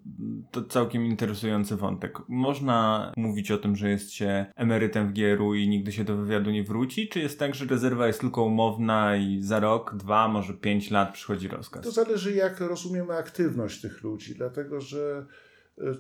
to 0.52 0.64
całkiem 0.64 1.06
interesujący 1.06 1.76
wątek. 1.76 2.18
Można 2.28 3.12
mówić 3.18 3.52
o 3.52 3.58
tym, 3.58 3.76
że 3.76 3.90
jest 3.90 4.12
się 4.12 4.46
emerytem 4.56 5.10
w 5.10 5.14
GRU 5.14 5.56
i 5.56 5.68
nigdy 5.68 5.92
się 5.92 6.04
do 6.04 6.18
wywiadu 6.18 6.52
nie 6.52 6.64
wróci, 6.64 7.08
czy 7.08 7.20
jest 7.20 7.40
tak, 7.40 7.56
że 7.56 7.66
rezerwa 7.66 8.08
jest 8.08 8.20
tylko 8.20 8.44
umowna 8.44 9.18
i 9.18 9.42
za 9.42 9.60
rok, 9.60 9.96
dwa, 9.96 10.28
może 10.28 10.54
pięć 10.54 10.92
lat 10.92 11.14
przychodzi 11.14 11.48
rozkaz? 11.48 11.84
To 11.84 11.92
zależy 11.92 12.34
jak 12.34 12.60
rozumiemy 12.60 13.14
aktywność 13.14 13.82
tych 13.82 14.04
ludzi, 14.04 14.36
dlatego 14.36 14.82
że 14.82 15.26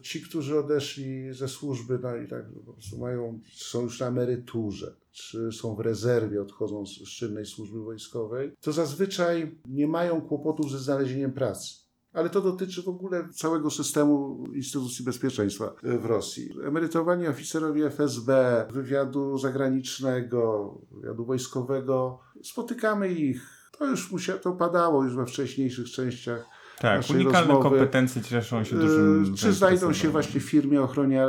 ci, 0.01 0.21
którzy 0.21 0.59
odeszli 0.59 1.33
ze 1.33 1.47
służby, 1.47 1.99
no 2.03 2.15
i 2.15 2.27
tak 2.27 2.45
po 2.65 2.73
prostu 2.73 2.97
mają, 2.97 3.39
są 3.53 3.81
już 3.81 3.99
na 3.99 4.07
emeryturze, 4.07 4.95
czy 5.11 5.51
są 5.51 5.75
w 5.75 5.79
rezerwie, 5.79 6.41
odchodzą 6.41 6.85
z 6.85 7.09
czynnej 7.09 7.45
służby 7.45 7.79
wojskowej, 7.79 8.51
to 8.61 8.71
zazwyczaj 8.71 9.55
nie 9.65 9.87
mają 9.87 10.21
kłopotów 10.21 10.71
ze 10.71 10.79
znalezieniem 10.79 11.33
pracy. 11.33 11.87
Ale 12.13 12.29
to 12.29 12.41
dotyczy 12.41 12.83
w 12.83 12.87
ogóle 12.87 13.29
całego 13.33 13.69
systemu 13.69 14.43
instytucji 14.53 15.05
bezpieczeństwa 15.05 15.73
w 15.83 16.05
Rosji. 16.05 16.49
Emerytowani 16.63 17.27
oficerowie 17.27 17.85
FSB, 17.85 18.65
wywiadu 18.71 19.37
zagranicznego, 19.37 20.73
wywiadu 20.91 21.25
wojskowego, 21.25 22.19
spotykamy 22.43 23.13
ich. 23.13 23.41
To 23.77 23.85
już 23.85 24.11
musiało, 24.11 24.39
to 24.39 24.51
padało 24.51 25.03
już 25.03 25.15
we 25.15 25.25
wcześniejszych 25.25 25.91
częściach 25.91 26.45
tak, 26.79 27.09
unikalne 27.09 27.53
rozmowy. 27.53 27.69
kompetencje 27.69 28.21
cieszą 28.21 28.63
się 28.63 28.75
dużym... 28.75 29.35
Czy 29.35 29.53
znajdą 29.53 29.93
się 29.93 30.09
właśnie 30.09 30.39
w 30.39 30.43
firmie 30.43 30.81
ochronia, 30.81 31.27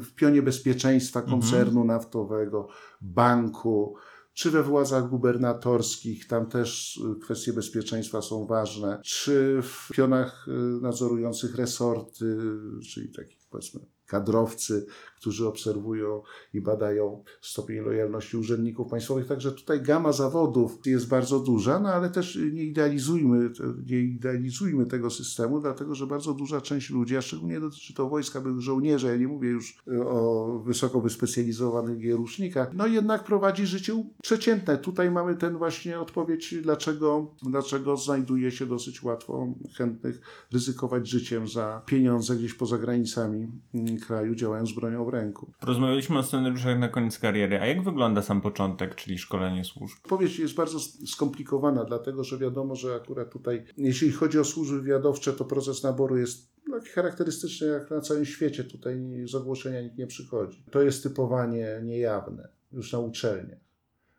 w 0.00 0.14
pionie 0.14 0.42
bezpieczeństwa 0.42 1.20
mhm. 1.20 1.40
koncernu 1.40 1.80
mhm. 1.80 1.86
naftowego, 1.86 2.68
banku, 3.00 3.96
czy 4.34 4.50
we 4.50 4.62
władzach 4.62 5.08
gubernatorskich, 5.08 6.26
tam 6.26 6.46
też 6.46 7.00
kwestie 7.22 7.52
bezpieczeństwa 7.52 8.22
są 8.22 8.46
ważne, 8.46 9.00
czy 9.04 9.60
w 9.62 9.88
pionach 9.92 10.46
nadzorujących 10.80 11.54
resorty, 11.56 12.36
czyli 12.92 13.12
takich 13.12 13.38
powiedzmy 13.50 13.80
kadrowcy, 14.06 14.86
którzy 15.24 15.48
obserwują 15.48 16.22
i 16.54 16.60
badają 16.60 17.24
stopień 17.40 17.78
lojalności 17.78 18.36
urzędników 18.36 18.90
państwowych. 18.90 19.26
Także 19.26 19.52
tutaj 19.52 19.82
gama 19.82 20.12
zawodów 20.12 20.78
jest 20.86 21.08
bardzo 21.08 21.40
duża, 21.40 21.78
no 21.80 21.88
ale 21.88 22.10
też 22.10 22.38
nie 22.52 22.64
idealizujmy, 22.64 23.50
nie 23.86 24.00
idealizujmy 24.00 24.86
tego 24.86 25.10
systemu, 25.10 25.60
dlatego 25.60 25.94
że 25.94 26.06
bardzo 26.06 26.34
duża 26.34 26.60
część 26.60 26.90
ludzi, 26.90 27.16
a 27.16 27.22
szczególnie 27.22 27.60
dotyczy 27.60 27.94
to 27.94 28.08
wojska, 28.08 28.40
byłych 28.40 28.60
żołnierzy, 28.60 29.06
ja 29.06 29.16
nie 29.16 29.28
mówię 29.28 29.48
już 29.48 29.82
o 30.06 30.58
wysoko 30.64 31.00
wyspecjalizowanych 31.00 31.98
gierusznikach, 31.98 32.74
no 32.74 32.86
jednak 32.86 33.24
prowadzi 33.24 33.66
życie 33.66 34.04
przeciętne. 34.22 34.78
Tutaj 34.78 35.10
mamy 35.10 35.36
ten 35.36 35.58
właśnie 35.58 36.00
odpowiedź, 36.00 36.54
dlaczego, 36.62 37.34
dlaczego 37.42 37.96
znajduje 37.96 38.50
się 38.50 38.66
dosyć 38.66 39.02
łatwo 39.02 39.54
chętnych 39.76 40.20
ryzykować 40.52 41.08
życiem 41.08 41.48
za 41.48 41.82
pieniądze 41.86 42.36
gdzieś 42.36 42.54
poza 42.54 42.78
granicami 42.78 43.48
kraju, 44.06 44.34
działając 44.34 44.68
z 44.68 44.74
bronią 44.74 45.04
w 45.04 45.08
ręku. 45.14 45.52
Rozmawialiśmy 45.62 46.18
o 46.18 46.22
scenariuszach 46.22 46.78
na 46.78 46.88
koniec 46.88 47.18
kariery, 47.18 47.60
a 47.60 47.66
jak 47.66 47.84
wygląda 47.84 48.22
sam 48.22 48.40
początek, 48.40 48.94
czyli 48.94 49.18
szkolenie 49.18 49.64
służb? 49.64 49.96
Powieść 50.08 50.38
jest 50.38 50.54
bardzo 50.54 50.78
skomplikowana, 51.06 51.84
dlatego 51.84 52.24
że 52.24 52.38
wiadomo, 52.38 52.76
że 52.76 52.94
akurat 52.94 53.30
tutaj, 53.30 53.64
jeśli 53.76 54.12
chodzi 54.12 54.38
o 54.38 54.44
służby 54.44 54.80
wywiadowcze, 54.80 55.32
to 55.32 55.44
proces 55.44 55.82
naboru 55.82 56.16
jest 56.16 56.54
taki 56.70 56.88
charakterystyczny 56.88 57.66
jak 57.66 57.90
na 57.90 58.00
całym 58.00 58.24
świecie. 58.24 58.64
Tutaj 58.64 59.24
z 59.28 59.34
ogłoszenia 59.34 59.82
nikt 59.82 59.98
nie 59.98 60.06
przychodzi. 60.06 60.64
To 60.70 60.82
jest 60.82 61.02
typowanie 61.02 61.80
niejawne, 61.82 62.48
już 62.72 62.92
na 62.92 62.98
uczelniach. 62.98 63.58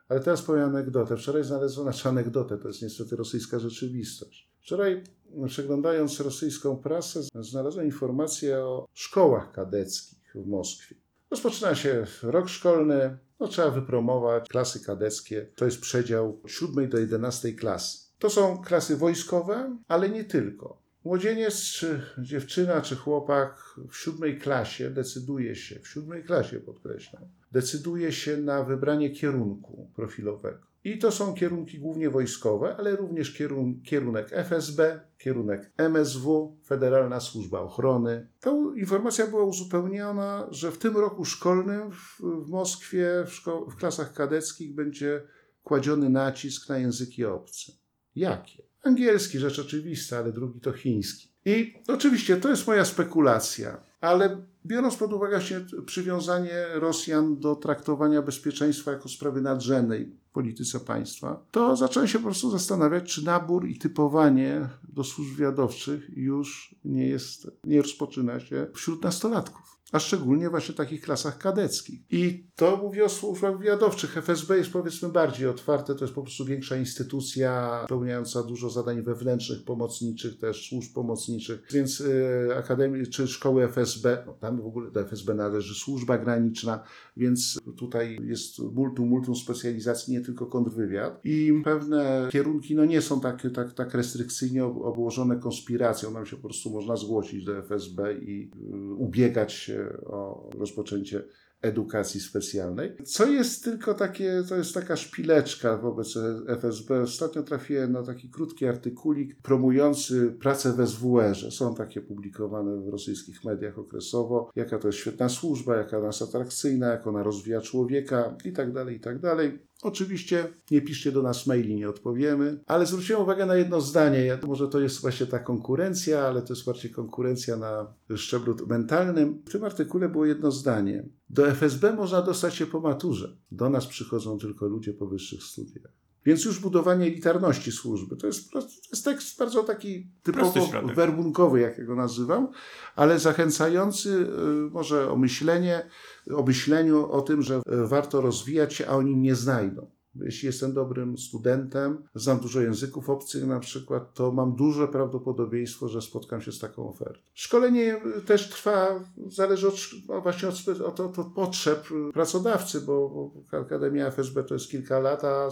Ale 0.09 0.19
teraz 0.19 0.41
powiem 0.41 0.63
anegdotę. 0.63 1.17
Wczoraj 1.17 1.43
znalazłem, 1.43 1.83
znaczy 1.83 2.09
anegdotę, 2.09 2.57
to 2.57 2.67
jest 2.67 2.81
niestety 2.81 3.15
rosyjska 3.15 3.59
rzeczywistość. 3.59 4.49
Wczoraj 4.61 5.03
przeglądając 5.47 6.19
rosyjską 6.19 6.77
prasę 6.77 7.19
znalazłem 7.39 7.85
informację 7.85 8.59
o 8.59 8.87
szkołach 8.93 9.51
kadeckich 9.51 10.24
w 10.41 10.47
Moskwie. 10.47 10.95
Rozpoczyna 11.31 11.75
się 11.75 12.05
rok 12.23 12.49
szkolny, 12.49 13.17
no, 13.39 13.47
trzeba 13.47 13.71
wypromować 13.71 14.49
klasy 14.49 14.79
kadeckie. 14.79 15.47
To 15.55 15.65
jest 15.65 15.81
przedział 15.81 16.41
7 16.47 16.89
do 16.89 16.97
11 16.97 17.53
klasy. 17.53 17.97
To 18.19 18.29
są 18.29 18.57
klasy 18.57 18.97
wojskowe, 18.97 19.77
ale 19.87 20.09
nie 20.09 20.23
tylko. 20.23 20.85
Młodzieniec, 21.05 21.61
czy 21.61 22.01
dziewczyna, 22.17 22.81
czy 22.81 22.95
chłopak 22.95 23.75
w 23.89 23.97
siódmej 23.97 24.39
klasie 24.39 24.89
decyduje 24.89 25.55
się, 25.55 25.79
w 25.79 25.87
siódmej 25.87 26.23
klasie 26.23 26.59
podkreślam, 26.59 27.23
decyduje 27.51 28.11
się 28.11 28.37
na 28.37 28.63
wybranie 28.63 29.09
kierunku 29.09 29.91
profilowego. 29.95 30.74
I 30.85 30.97
to 30.97 31.11
są 31.11 31.33
kierunki 31.33 31.79
głównie 31.79 32.09
wojskowe, 32.09 32.75
ale 32.77 32.95
również 32.95 33.33
kierun 33.33 33.81
kierunek 33.81 34.29
FSB, 34.31 34.99
kierunek 35.17 35.71
MSW, 35.77 36.57
Federalna 36.65 37.19
Służba 37.19 37.59
Ochrony. 37.59 38.27
Ta 38.39 38.51
informacja 38.75 39.27
była 39.27 39.43
uzupełniona, 39.43 40.47
że 40.51 40.71
w 40.71 40.77
tym 40.77 40.97
roku 40.97 41.25
szkolnym 41.25 41.91
w, 41.91 42.21
w 42.45 42.49
Moskwie 42.49 43.07
w, 43.25 43.45
w 43.71 43.75
klasach 43.75 44.13
kadeckich 44.13 44.75
będzie 44.75 45.21
kładziony 45.63 46.09
nacisk 46.09 46.69
na 46.69 46.77
języki 46.77 47.25
obce. 47.25 47.71
Jakie? 48.15 48.63
Angielski, 48.83 49.39
rzecz 49.39 49.59
oczywista, 49.59 50.17
ale 50.17 50.31
drugi 50.31 50.59
to 50.59 50.73
chiński. 50.73 51.29
I 51.45 51.73
oczywiście 51.87 52.37
to 52.37 52.49
jest 52.49 52.67
moja 52.67 52.85
spekulacja, 52.85 53.83
ale 54.01 54.45
biorąc 54.65 54.95
pod 54.95 55.13
uwagę 55.13 55.37
właśnie 55.37 55.61
przywiązanie 55.85 56.65
Rosjan 56.73 57.39
do 57.39 57.55
traktowania 57.55 58.21
bezpieczeństwa 58.21 58.91
jako 58.91 59.09
sprawy 59.09 59.41
nadrzędnej 59.41 60.15
polityce 60.33 60.79
państwa, 60.79 61.45
to 61.51 61.75
zacząłem 61.75 62.07
się 62.07 62.19
po 62.19 62.25
prostu 62.25 62.51
zastanawiać, 62.51 63.13
czy 63.13 63.25
nabór 63.25 63.67
i 63.67 63.79
typowanie 63.79 64.69
do 64.89 65.03
służb 65.03 65.31
wywiadowczych 65.31 66.17
już 66.17 66.75
nie 66.85 67.07
jest, 67.07 67.51
nie 67.63 67.81
rozpoczyna 67.81 68.39
się 68.39 68.67
wśród 68.73 69.03
nastolatków 69.03 69.74
a 69.91 69.99
szczególnie 69.99 70.49
właśnie 70.49 70.73
w 70.73 70.77
takich 70.77 71.01
klasach 71.01 71.37
kadeckich. 71.37 71.99
I 72.11 72.47
to 72.55 72.77
mówię 72.77 73.05
o 73.05 73.09
służbach 73.09 73.57
wywiadowczych. 73.57 74.17
FSB 74.17 74.57
jest 74.57 74.71
powiedzmy 74.71 75.09
bardziej 75.09 75.47
otwarte, 75.47 75.95
to 75.95 76.05
jest 76.05 76.15
po 76.15 76.21
prostu 76.21 76.45
większa 76.45 76.77
instytucja 76.77 77.85
pełniająca 77.89 78.43
dużo 78.43 78.69
zadań 78.69 79.01
wewnętrznych, 79.01 79.63
pomocniczych, 79.63 80.37
też 80.39 80.69
służb 80.69 80.93
pomocniczych, 80.93 81.63
więc 81.71 82.01
y, 82.01 83.07
czy 83.11 83.27
szkoły 83.27 83.63
FSB, 83.63 84.23
no, 84.25 84.33
tam 84.33 84.61
w 84.61 84.65
ogóle 84.65 84.91
do 84.91 85.01
FSB 85.01 85.33
należy 85.33 85.75
służba 85.75 86.17
graniczna, 86.17 86.83
więc 87.17 87.59
tutaj 87.77 88.19
jest 88.23 88.59
multum, 88.59 89.09
multum 89.09 89.35
specjalizacji, 89.35 90.13
nie 90.13 90.21
tylko 90.21 90.45
kontrwywiad 90.45 91.19
i 91.23 91.61
pewne 91.63 92.29
kierunki 92.31 92.75
no 92.75 92.85
nie 92.85 93.01
są 93.01 93.21
tak, 93.21 93.41
tak, 93.55 93.73
tak 93.73 93.93
restrykcyjnie 93.93 94.65
obłożone 94.65 95.39
konspiracją, 95.39 96.11
nam 96.11 96.25
się 96.25 96.35
po 96.35 96.43
prostu 96.43 96.69
można 96.69 96.95
zgłosić 96.95 97.45
do 97.45 97.57
FSB 97.57 98.13
i 98.13 98.51
y, 98.73 98.93
ubiegać 98.93 99.53
się 99.53 99.74
o 100.05 100.49
rozpoczęcie 100.59 101.23
edukacji 101.65 102.19
specjalnej. 102.19 102.95
Co 103.03 103.25
jest 103.25 103.63
tylko 103.63 103.93
takie, 103.93 104.43
to 104.49 104.55
jest 104.55 104.73
taka 104.73 104.95
szpileczka 104.95 105.77
wobec 105.77 106.17
FSB. 106.47 107.01
Ostatnio 107.01 107.43
trafiłem 107.43 107.91
na 107.91 108.03
taki 108.03 108.29
krótki 108.29 108.65
artykulik 108.65 109.35
promujący 109.41 110.35
pracę 110.39 110.73
w 110.73 110.87
SWR-ze. 110.87 111.51
Są 111.51 111.75
takie 111.75 112.01
publikowane 112.01 112.81
w 112.81 112.87
rosyjskich 112.87 113.43
mediach 113.43 113.79
okresowo, 113.79 114.51
jaka 114.55 114.79
to 114.79 114.87
jest 114.87 114.97
świetna 114.97 115.29
służba, 115.29 115.75
jaka 115.75 115.99
jest 116.05 116.21
atrakcyjna, 116.21 116.87
jak 116.87 117.07
ona 117.07 117.23
rozwija 117.23 117.61
człowieka 117.61 118.37
i 118.45 118.53
tak 118.53 118.73
dalej, 118.73 118.95
i 118.95 118.99
tak 118.99 119.19
dalej. 119.19 119.59
Oczywiście 119.81 120.47
nie 120.71 120.81
piszcie 120.81 121.11
do 121.11 121.21
nas 121.21 121.47
maili, 121.47 121.75
nie 121.75 121.89
odpowiemy, 121.89 122.59
ale 122.65 122.85
zwróciłem 122.85 123.21
uwagę 123.21 123.45
na 123.45 123.55
jedno 123.55 123.81
zdanie. 123.81 124.37
Może 124.47 124.67
to 124.67 124.79
jest 124.79 125.01
właśnie 125.01 125.25
ta 125.25 125.39
konkurencja, 125.39 126.21
ale 126.21 126.41
to 126.41 126.53
jest 126.53 126.65
bardziej 126.65 126.91
konkurencja 126.91 127.57
na 127.57 127.93
szczeblu 128.15 128.55
mentalnym. 128.67 129.41
W 129.45 129.51
tym 129.51 129.63
artykule 129.63 130.09
było 130.09 130.25
jedno 130.25 130.51
zdanie. 130.51 131.03
Do 131.35 131.47
FSB 131.47 131.93
można 131.93 132.21
dostać 132.21 132.55
się 132.55 132.65
po 132.65 132.79
maturze. 132.79 133.37
Do 133.51 133.69
nas 133.69 133.87
przychodzą 133.87 134.39
tylko 134.39 134.65
ludzie 134.65 134.93
po 134.93 135.07
wyższych 135.07 135.43
studiach. 135.43 135.91
Więc 136.25 136.45
już 136.45 136.59
budowanie 136.59 137.05
elitarności 137.05 137.71
służby 137.71 138.15
to 138.15 138.27
jest, 138.27 138.51
to 138.51 138.59
jest 138.91 139.05
tekst 139.05 139.39
bardzo 139.39 139.63
taki 139.63 140.07
typowo 140.23 140.67
werbunkowy, 140.95 141.59
jak 141.59 141.85
go 141.85 141.95
nazywam, 141.95 142.47
ale 142.95 143.19
zachęcający 143.19 144.09
y, 144.09 144.71
może 144.71 145.11
o 145.11 145.15
myślenie, 145.17 145.89
o 146.35 146.43
myśleniu 146.43 147.11
o 147.11 147.21
tym, 147.21 147.41
że 147.41 147.61
warto 147.67 148.21
rozwijać 148.21 148.73
się, 148.73 148.87
a 148.87 148.91
oni 148.91 149.15
nie 149.15 149.35
znajdą. 149.35 149.91
Jeśli 150.21 150.45
jestem 150.45 150.73
dobrym 150.73 151.17
studentem, 151.17 151.97
znam 152.15 152.39
dużo 152.39 152.61
języków 152.61 153.09
obcych 153.09 153.47
na 153.47 153.59
przykład, 153.59 154.13
to 154.13 154.31
mam 154.31 154.55
duże 154.55 154.87
prawdopodobieństwo, 154.87 155.89
że 155.89 156.01
spotkam 156.01 156.41
się 156.41 156.51
z 156.51 156.59
taką 156.59 156.89
ofertą. 156.89 157.19
Szkolenie 157.33 158.01
też 158.25 158.49
trwa, 158.49 158.99
zależy 159.27 159.67
od, 159.67 159.75
no 160.07 160.21
właśnie 160.21 160.49
od, 160.49 160.55
od, 160.85 160.99
od, 160.99 161.19
od 161.19 161.33
potrzeb 161.33 161.87
pracodawcy, 162.13 162.81
bo 162.81 163.31
Akademia 163.51 164.07
FSB 164.07 164.43
to 164.43 164.53
jest 164.53 164.69
kilka 164.69 164.99
lat, 164.99 165.23
a 165.23 165.49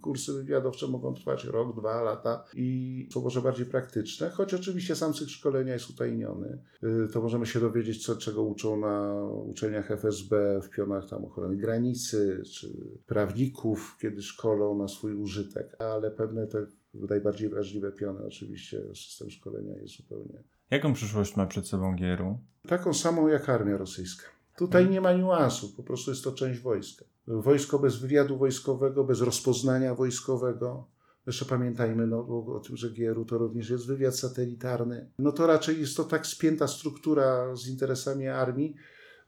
kursy 0.00 0.32
wywiadowcze 0.32 0.88
mogą 0.88 1.14
trwać 1.14 1.44
rok, 1.44 1.80
dwa 1.80 2.02
lata 2.02 2.44
i 2.54 3.08
są 3.12 3.22
może 3.22 3.42
bardziej 3.42 3.66
praktyczne, 3.66 4.30
choć 4.30 4.54
oczywiście 4.54 4.96
sam 4.96 5.12
cykl 5.12 5.30
szkolenia 5.30 5.72
jest 5.72 5.90
utajniony. 5.90 6.58
Y, 6.84 7.08
to 7.12 7.22
możemy 7.22 7.46
się 7.46 7.60
dowiedzieć, 7.60 8.06
co, 8.06 8.16
czego 8.16 8.42
uczą 8.42 8.80
na 8.80 9.24
uczelniach 9.24 9.90
FSB 9.90 10.60
w 10.62 10.70
pionach 10.70 11.08
tam 11.08 11.24
ochrony 11.24 11.56
granicy, 11.56 12.42
czy 12.52 12.68
prawników, 13.06 13.95
kiedy 13.98 14.22
szkolą 14.22 14.78
na 14.78 14.88
swój 14.88 15.14
użytek, 15.14 15.76
ale 15.78 16.10
pewne 16.10 16.46
te 16.46 16.66
najbardziej 16.94 17.48
wrażliwe 17.48 17.92
piony 17.92 18.24
oczywiście 18.26 18.82
system 18.94 19.30
szkolenia 19.30 19.76
jest 19.76 19.96
zupełnie. 19.96 20.42
Jaką 20.70 20.92
przyszłość 20.92 21.36
ma 21.36 21.46
przed 21.46 21.68
sobą 21.68 21.96
Gieru? 21.96 22.38
Taką 22.68 22.94
samą 22.94 23.28
jak 23.28 23.48
armia 23.48 23.76
rosyjska. 23.76 24.26
Tutaj 24.56 24.90
nie 24.90 25.00
ma 25.00 25.12
niuansu, 25.12 25.76
po 25.76 25.82
prostu 25.82 26.10
jest 26.10 26.24
to 26.24 26.32
część 26.32 26.60
wojska. 26.60 27.04
Wojsko 27.26 27.78
bez 27.78 27.96
wywiadu 27.96 28.38
wojskowego, 28.38 29.04
bez 29.04 29.20
rozpoznania 29.20 29.94
wojskowego. 29.94 30.86
Jeszcze 31.26 31.44
pamiętajmy 31.44 32.06
no, 32.06 32.18
o 32.56 32.60
tym, 32.66 32.76
że 32.76 32.90
GRU 32.90 33.24
to 33.24 33.38
również 33.38 33.70
jest 33.70 33.86
wywiad 33.86 34.16
satelitarny. 34.16 35.10
No 35.18 35.32
to 35.32 35.46
raczej 35.46 35.80
jest 35.80 35.96
to 35.96 36.04
tak 36.04 36.26
spięta 36.26 36.68
struktura 36.68 37.56
z 37.56 37.68
interesami 37.68 38.28
armii, 38.28 38.76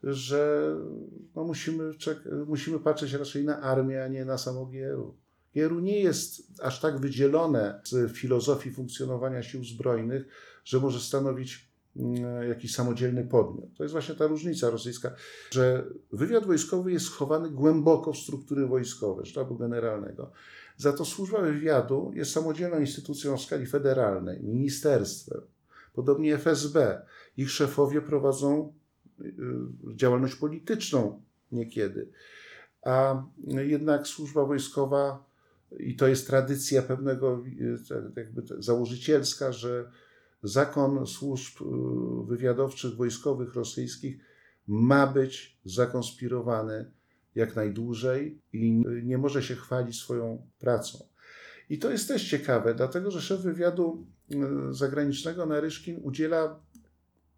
że 0.02 0.74
no 1.36 1.44
musimy, 1.44 1.92
musimy 2.46 2.78
patrzeć 2.78 3.12
raczej 3.12 3.44
na 3.44 3.60
armię, 3.60 4.04
a 4.04 4.08
nie 4.08 4.24
na 4.24 4.38
samo 4.38 4.66
GRU. 4.66 5.14
GRU 5.54 5.80
nie 5.80 6.00
jest 6.00 6.60
aż 6.62 6.80
tak 6.80 7.00
wydzielone 7.00 7.80
z 7.84 8.12
filozofii 8.12 8.70
funkcjonowania 8.70 9.42
sił 9.42 9.64
zbrojnych, 9.64 10.26
że 10.64 10.80
może 10.80 11.00
stanowić 11.00 11.70
mm, 11.96 12.48
jakiś 12.48 12.74
samodzielny 12.74 13.24
podmiot. 13.24 13.74
To 13.76 13.82
jest 13.82 13.92
właśnie 13.92 14.14
ta 14.14 14.26
różnica 14.26 14.70
rosyjska, 14.70 15.14
że 15.50 15.84
wywiad 16.12 16.46
wojskowy 16.46 16.92
jest 16.92 17.06
schowany 17.06 17.50
głęboko 17.50 18.12
w 18.12 18.18
struktury 18.18 18.66
wojskowe, 18.66 19.26
sztabu 19.26 19.56
generalnego. 19.56 20.32
Za 20.76 20.92
to 20.92 21.04
służba 21.04 21.40
wywiadu 21.40 22.12
jest 22.14 22.32
samodzielną 22.32 22.80
instytucją 22.80 23.36
w 23.36 23.42
skali 23.42 23.66
federalnej, 23.66 24.42
ministerstwem, 24.42 25.40
podobnie 25.92 26.34
FSB. 26.34 27.02
Ich 27.36 27.50
szefowie 27.50 28.02
prowadzą 28.02 28.72
działalność 29.94 30.34
polityczną 30.34 31.22
niekiedy. 31.52 32.08
A 32.82 33.24
jednak 33.46 34.06
służba 34.06 34.44
wojskowa, 34.44 35.28
i 35.78 35.96
to 35.96 36.08
jest 36.08 36.26
tradycja 36.26 36.82
pewnego 36.82 37.44
y, 37.46 37.78
jakby 38.16 38.42
założycielska, 38.58 39.52
że 39.52 39.90
zakon 40.42 41.06
służb 41.06 41.62
y, 41.62 41.64
wywiadowczych, 42.26 42.96
wojskowych 42.96 43.54
rosyjskich 43.54 44.18
ma 44.66 45.06
być 45.06 45.58
zakonspirowany 45.64 46.90
jak 47.34 47.56
najdłużej 47.56 48.40
i 48.52 48.82
nie 49.02 49.18
może 49.18 49.42
się 49.42 49.54
chwalić 49.54 49.96
swoją 49.96 50.46
pracą. 50.58 50.98
I 51.70 51.78
to 51.78 51.90
jest 51.90 52.08
też 52.08 52.30
ciekawe, 52.30 52.74
dlatego 52.74 53.10
że 53.10 53.20
szef 53.20 53.40
wywiadu 53.40 54.06
zagranicznego 54.70 55.46
Naryszkin 55.46 56.00
udziela 56.02 56.60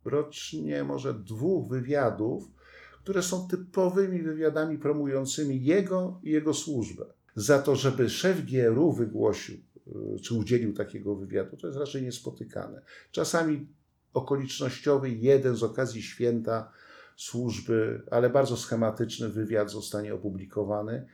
rocznie 0.04 0.84
może 0.84 1.14
dwóch 1.14 1.68
wywiadów, 1.68 2.44
które 3.02 3.22
są 3.22 3.48
typowymi 3.48 4.22
wywiadami 4.22 4.78
promującymi 4.78 5.64
jego 5.64 6.20
i 6.22 6.30
jego 6.30 6.54
służbę. 6.54 7.04
Za 7.34 7.58
to, 7.58 7.76
żeby 7.76 8.10
szef 8.10 8.44
GRU 8.44 8.92
wygłosił 8.92 9.56
y, 9.56 10.20
czy 10.20 10.34
udzielił 10.34 10.74
takiego 10.74 11.16
wywiadu, 11.16 11.56
to 11.56 11.66
jest 11.66 11.78
raczej 11.78 12.02
niespotykane. 12.02 12.82
Czasami 13.10 13.66
okolicznościowy, 14.14 15.10
jeden 15.10 15.56
z 15.56 15.62
okazji 15.62 16.02
święta 16.02 16.72
służby, 17.16 18.02
ale 18.10 18.30
bardzo 18.30 18.56
schematyczny 18.56 19.28
wywiad 19.28 19.70
zostanie 19.70 20.14
opublikowany, 20.14 21.06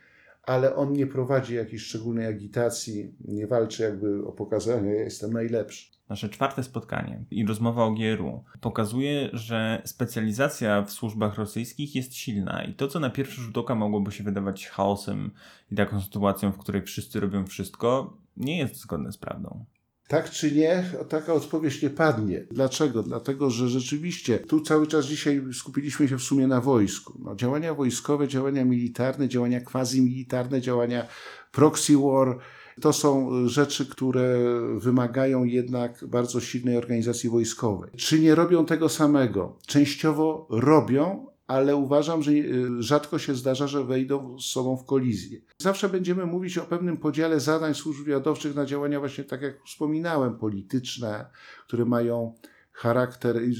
ale 0.46 0.76
on 0.76 0.92
nie 0.92 1.06
prowadzi 1.06 1.54
jakiejś 1.54 1.82
szczególnej 1.82 2.26
agitacji, 2.26 3.14
nie 3.24 3.46
walczy 3.46 3.82
jakby 3.82 4.26
o 4.26 4.32
pokazanie, 4.32 4.94
ja 4.94 5.02
jestem 5.02 5.32
najlepszy 5.32 5.96
nasze 6.08 6.28
czwarte 6.28 6.62
spotkanie 6.62 7.24
i 7.30 7.46
rozmowa 7.46 7.84
o 7.84 7.92
GRU 7.92 8.44
pokazuje, 8.60 9.30
że 9.32 9.82
specjalizacja 9.84 10.82
w 10.82 10.90
służbach 10.90 11.34
rosyjskich 11.34 11.94
jest 11.94 12.14
silna 12.14 12.64
i 12.64 12.74
to, 12.74 12.88
co 12.88 13.00
na 13.00 13.10
pierwszy 13.10 13.40
rzut 13.40 13.58
oka 13.58 13.74
mogłoby 13.74 14.12
się 14.12 14.24
wydawać 14.24 14.66
chaosem 14.68 15.30
i 15.70 15.76
taką 15.76 16.00
sytuacją, 16.00 16.52
w 16.52 16.58
której 16.58 16.82
wszyscy 16.82 17.20
robią 17.20 17.46
wszystko, 17.46 18.16
nie 18.36 18.58
jest 18.58 18.76
zgodne 18.76 19.12
z 19.12 19.18
prawdą. 19.18 19.64
Tak 20.08 20.30
czy 20.30 20.52
nie, 20.52 20.84
taka 21.08 21.32
odpowiedź 21.32 21.82
nie 21.82 21.90
padnie. 21.90 22.46
Dlaczego? 22.50 23.02
Dlatego, 23.02 23.50
że 23.50 23.68
rzeczywiście 23.68 24.38
tu 24.38 24.60
cały 24.60 24.86
czas 24.86 25.06
dzisiaj 25.06 25.42
skupiliśmy 25.52 26.08
się 26.08 26.18
w 26.18 26.22
sumie 26.22 26.46
na 26.46 26.60
wojsku. 26.60 27.18
No, 27.24 27.36
działania 27.36 27.74
wojskowe, 27.74 28.28
działania 28.28 28.64
militarne, 28.64 29.28
działania 29.28 29.60
quasi-militarne, 29.60 30.60
działania 30.60 31.06
proxy 31.52 31.96
war, 31.96 32.38
to 32.80 32.92
są 32.92 33.30
rzeczy, 33.48 33.86
które 33.86 34.38
wymagają 34.78 35.44
jednak 35.44 36.04
bardzo 36.08 36.40
silnej 36.40 36.76
organizacji 36.76 37.30
wojskowej. 37.30 37.90
Czy 37.96 38.20
nie 38.20 38.34
robią 38.34 38.66
tego 38.66 38.88
samego? 38.88 39.58
Częściowo 39.66 40.46
robią, 40.50 41.26
ale 41.46 41.76
uważam, 41.76 42.22
że 42.22 42.32
y, 42.32 42.82
rzadko 42.82 43.18
się 43.18 43.34
zdarza, 43.34 43.66
że 43.66 43.84
wejdą 43.84 44.38
z 44.38 44.44
sobą 44.44 44.76
w 44.76 44.84
kolizję. 44.84 45.40
Zawsze 45.58 45.88
będziemy 45.88 46.26
mówić 46.26 46.58
o 46.58 46.64
pewnym 46.64 46.96
podziale 46.96 47.40
zadań 47.40 47.74
służb 47.74 48.04
wywiadowczych 48.04 48.54
na 48.54 48.66
działania 48.66 49.00
właśnie 49.00 49.24
tak 49.24 49.42
jak 49.42 49.64
wspominałem, 49.66 50.38
polityczne, 50.38 51.26
które 51.66 51.84
mają 51.84 52.34
charakter 52.72 53.36
y, 53.36 53.40
y, 53.40 53.52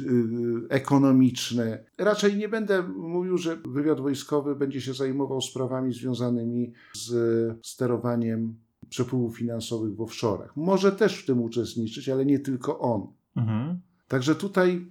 ekonomiczny. 0.69 1.85
Raczej 1.99 2.37
nie 2.37 2.49
będę 2.49 2.83
mówił, 2.83 3.39
że 3.39 3.57
wywiad 3.57 4.01
wojskowy 4.01 4.57
będzie 4.57 4.81
się 4.81 4.95
zajmował 4.95 5.41
sprawami 5.41 5.93
związanymi 5.93 6.73
z 6.95 7.67
sterowaniem 7.67 8.57
przepływów 8.89 9.37
finansowych 9.37 9.95
w 9.95 9.99
offshore'ach. 9.99 10.49
Może 10.57 10.93
też 10.93 11.23
w 11.23 11.27
tym 11.27 11.43
uczestniczyć, 11.43 12.09
ale 12.09 12.27
nie 12.27 12.39
tylko 12.39 12.79
on. 12.79 13.07
Mhm. 13.37 13.81
Także 14.09 14.35
tutaj 14.35 14.87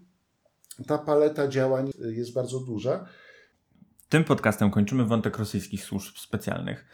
ta 0.87 0.97
paleta 0.97 1.47
działań 1.47 1.91
jest 1.99 2.33
bardzo 2.33 2.59
duża. 2.59 3.05
Tym 4.09 4.23
podcastem 4.23 4.71
kończymy 4.71 5.05
wątek 5.05 5.37
rosyjskich 5.37 5.83
służb 5.83 6.17
specjalnych, 6.17 6.85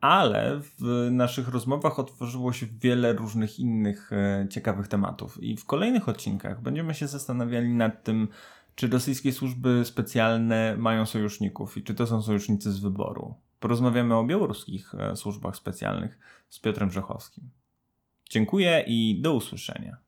ale 0.00 0.60
w 0.60 1.08
naszych 1.10 1.48
rozmowach 1.48 1.98
otworzyło 1.98 2.52
się 2.52 2.66
wiele 2.66 3.12
różnych 3.12 3.58
innych 3.58 4.12
e, 4.12 4.46
ciekawych 4.50 4.88
tematów 4.88 5.42
i 5.42 5.56
w 5.56 5.64
kolejnych 5.64 6.08
odcinkach 6.08 6.62
będziemy 6.62 6.94
się 6.94 7.06
zastanawiali 7.06 7.68
nad 7.68 8.04
tym, 8.04 8.28
czy 8.74 8.88
rosyjskie 8.88 9.32
służby 9.32 9.82
specjalne 9.84 10.76
mają 10.76 11.06
sojuszników 11.06 11.76
i 11.76 11.82
czy 11.82 11.94
to 11.94 12.06
są 12.06 12.22
sojusznicy 12.22 12.72
z 12.72 12.78
wyboru. 12.78 13.34
Porozmawiamy 13.60 14.16
o 14.16 14.24
białoruskich 14.24 14.94
e, 14.94 15.16
służbach 15.16 15.56
specjalnych 15.56 16.18
z 16.48 16.60
Piotrem 16.60 16.88
Brzechowskim. 16.88 17.50
Dziękuję 18.30 18.84
i 18.86 19.20
do 19.22 19.34
usłyszenia. 19.34 20.07